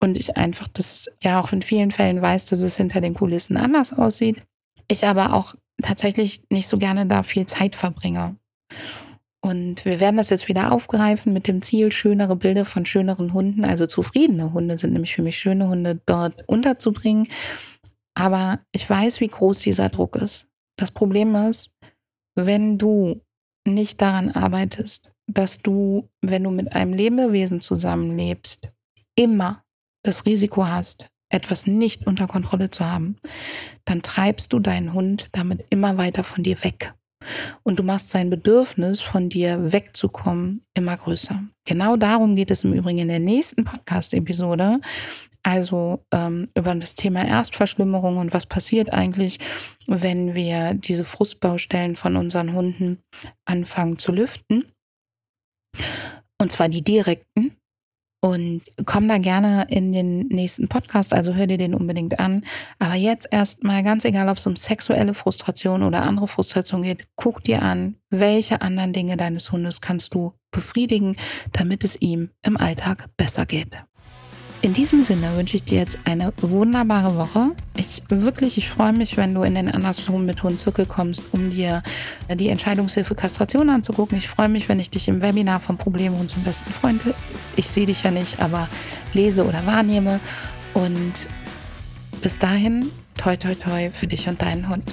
Und 0.00 0.16
ich 0.16 0.36
einfach 0.36 0.68
das 0.68 1.06
ja 1.22 1.40
auch 1.40 1.52
in 1.52 1.62
vielen 1.62 1.90
Fällen 1.90 2.22
weiß, 2.22 2.46
dass 2.46 2.60
es 2.60 2.76
hinter 2.76 3.00
den 3.00 3.14
Kulissen 3.14 3.56
anders 3.56 3.92
aussieht. 3.92 4.40
Ich 4.86 5.04
aber 5.04 5.32
auch 5.34 5.56
tatsächlich 5.82 6.44
nicht 6.50 6.68
so 6.68 6.78
gerne 6.78 7.06
da 7.06 7.22
viel 7.22 7.46
Zeit 7.46 7.74
verbringe. 7.74 8.36
Und 9.44 9.84
wir 9.84 10.00
werden 10.00 10.16
das 10.16 10.30
jetzt 10.30 10.48
wieder 10.48 10.72
aufgreifen 10.72 11.34
mit 11.34 11.48
dem 11.48 11.60
Ziel, 11.60 11.92
schönere 11.92 12.34
Bilder 12.34 12.64
von 12.64 12.86
schöneren 12.86 13.34
Hunden, 13.34 13.64
also 13.64 13.86
zufriedene 13.86 14.54
Hunde 14.54 14.78
sind 14.78 14.94
nämlich 14.94 15.14
für 15.14 15.20
mich 15.22 15.36
schöne 15.36 15.68
Hunde 15.68 16.00
dort 16.06 16.48
unterzubringen. 16.48 17.28
Aber 18.14 18.60
ich 18.72 18.88
weiß, 18.88 19.20
wie 19.20 19.28
groß 19.28 19.58
dieser 19.58 19.90
Druck 19.90 20.16
ist. 20.16 20.48
Das 20.76 20.90
Problem 20.90 21.34
ist, 21.34 21.76
wenn 22.34 22.78
du 22.78 23.20
nicht 23.66 24.00
daran 24.00 24.30
arbeitest, 24.30 25.12
dass 25.26 25.58
du, 25.58 26.08
wenn 26.22 26.44
du 26.44 26.50
mit 26.50 26.72
einem 26.74 26.94
Lebewesen 26.94 27.60
zusammenlebst, 27.60 28.70
immer 29.14 29.62
das 30.02 30.26
Risiko 30.26 30.66
hast, 30.66 31.10
etwas 31.34 31.66
nicht 31.66 32.06
unter 32.06 32.26
Kontrolle 32.26 32.70
zu 32.70 32.84
haben, 32.84 33.16
dann 33.84 34.02
treibst 34.02 34.52
du 34.52 34.58
deinen 34.58 34.92
Hund 34.92 35.28
damit 35.32 35.66
immer 35.70 35.96
weiter 35.98 36.24
von 36.24 36.42
dir 36.42 36.62
weg. 36.64 36.94
Und 37.62 37.78
du 37.78 37.82
machst 37.82 38.10
sein 38.10 38.30
Bedürfnis, 38.30 39.00
von 39.00 39.28
dir 39.28 39.72
wegzukommen, 39.72 40.62
immer 40.74 40.96
größer. 40.96 41.42
Genau 41.66 41.96
darum 41.96 42.36
geht 42.36 42.50
es 42.50 42.64
im 42.64 42.74
Übrigen 42.74 42.98
in 42.98 43.08
der 43.08 43.18
nächsten 43.18 43.64
Podcast-Episode. 43.64 44.80
Also 45.42 46.04
ähm, 46.10 46.48
über 46.56 46.74
das 46.74 46.94
Thema 46.94 47.24
Erstverschlimmerung 47.24 48.16
und 48.16 48.32
was 48.32 48.46
passiert 48.46 48.92
eigentlich, 48.92 49.38
wenn 49.86 50.34
wir 50.34 50.72
diese 50.72 51.04
Frustbaustellen 51.04 51.96
von 51.96 52.16
unseren 52.16 52.54
Hunden 52.54 52.98
anfangen 53.44 53.98
zu 53.98 54.12
lüften. 54.12 54.64
Und 56.40 56.50
zwar 56.50 56.68
die 56.68 56.82
direkten, 56.82 57.56
und 58.24 58.62
komm 58.86 59.06
da 59.06 59.18
gerne 59.18 59.66
in 59.68 59.92
den 59.92 60.28
nächsten 60.28 60.66
Podcast, 60.66 61.12
also 61.12 61.34
hör 61.34 61.46
dir 61.46 61.58
den 61.58 61.74
unbedingt 61.74 62.18
an. 62.20 62.42
Aber 62.78 62.94
jetzt 62.94 63.28
erstmal, 63.30 63.82
ganz 63.82 64.06
egal, 64.06 64.30
ob 64.30 64.38
es 64.38 64.46
um 64.46 64.56
sexuelle 64.56 65.12
Frustration 65.12 65.82
oder 65.82 66.04
andere 66.04 66.26
Frustration 66.26 66.82
geht, 66.84 67.06
guck 67.16 67.44
dir 67.44 67.60
an, 67.60 67.96
welche 68.08 68.62
anderen 68.62 68.94
Dinge 68.94 69.18
deines 69.18 69.52
Hundes 69.52 69.82
kannst 69.82 70.14
du 70.14 70.32
befriedigen, 70.52 71.16
damit 71.52 71.84
es 71.84 72.00
ihm 72.00 72.30
im 72.40 72.56
Alltag 72.56 73.04
besser 73.18 73.44
geht. 73.44 73.76
In 74.64 74.72
diesem 74.72 75.02
Sinne 75.02 75.36
wünsche 75.36 75.56
ich 75.56 75.64
dir 75.64 75.80
jetzt 75.80 75.98
eine 76.06 76.32
wunderbare 76.38 77.18
Woche. 77.18 77.50
Ich 77.76 78.02
wirklich, 78.08 78.56
ich 78.56 78.70
freue 78.70 78.94
mich, 78.94 79.18
wenn 79.18 79.34
du 79.34 79.42
in 79.42 79.56
den 79.56 79.70
Andersrum 79.70 80.24
mit 80.24 80.42
Hund 80.42 80.58
Zirkel 80.58 80.86
kommst, 80.86 81.22
um 81.32 81.50
dir 81.50 81.82
die 82.32 82.48
Entscheidungshilfe 82.48 83.14
Kastration 83.14 83.68
anzugucken. 83.68 84.16
Ich 84.16 84.26
freue 84.26 84.48
mich, 84.48 84.70
wenn 84.70 84.80
ich 84.80 84.88
dich 84.88 85.06
im 85.06 85.20
Webinar 85.20 85.60
vom 85.60 85.76
Problemhund 85.76 86.30
zum 86.30 86.44
besten 86.44 86.72
Freund, 86.72 87.04
ich 87.56 87.68
sehe 87.68 87.84
dich 87.84 88.04
ja 88.04 88.10
nicht, 88.10 88.40
aber 88.40 88.70
lese 89.12 89.46
oder 89.46 89.66
wahrnehme. 89.66 90.18
Und 90.72 91.28
bis 92.22 92.38
dahin, 92.38 92.90
toi 93.18 93.36
toi 93.36 93.54
toi 93.54 93.90
für 93.90 94.06
dich 94.06 94.30
und 94.30 94.40
deinen 94.40 94.70
Hund. 94.70 94.84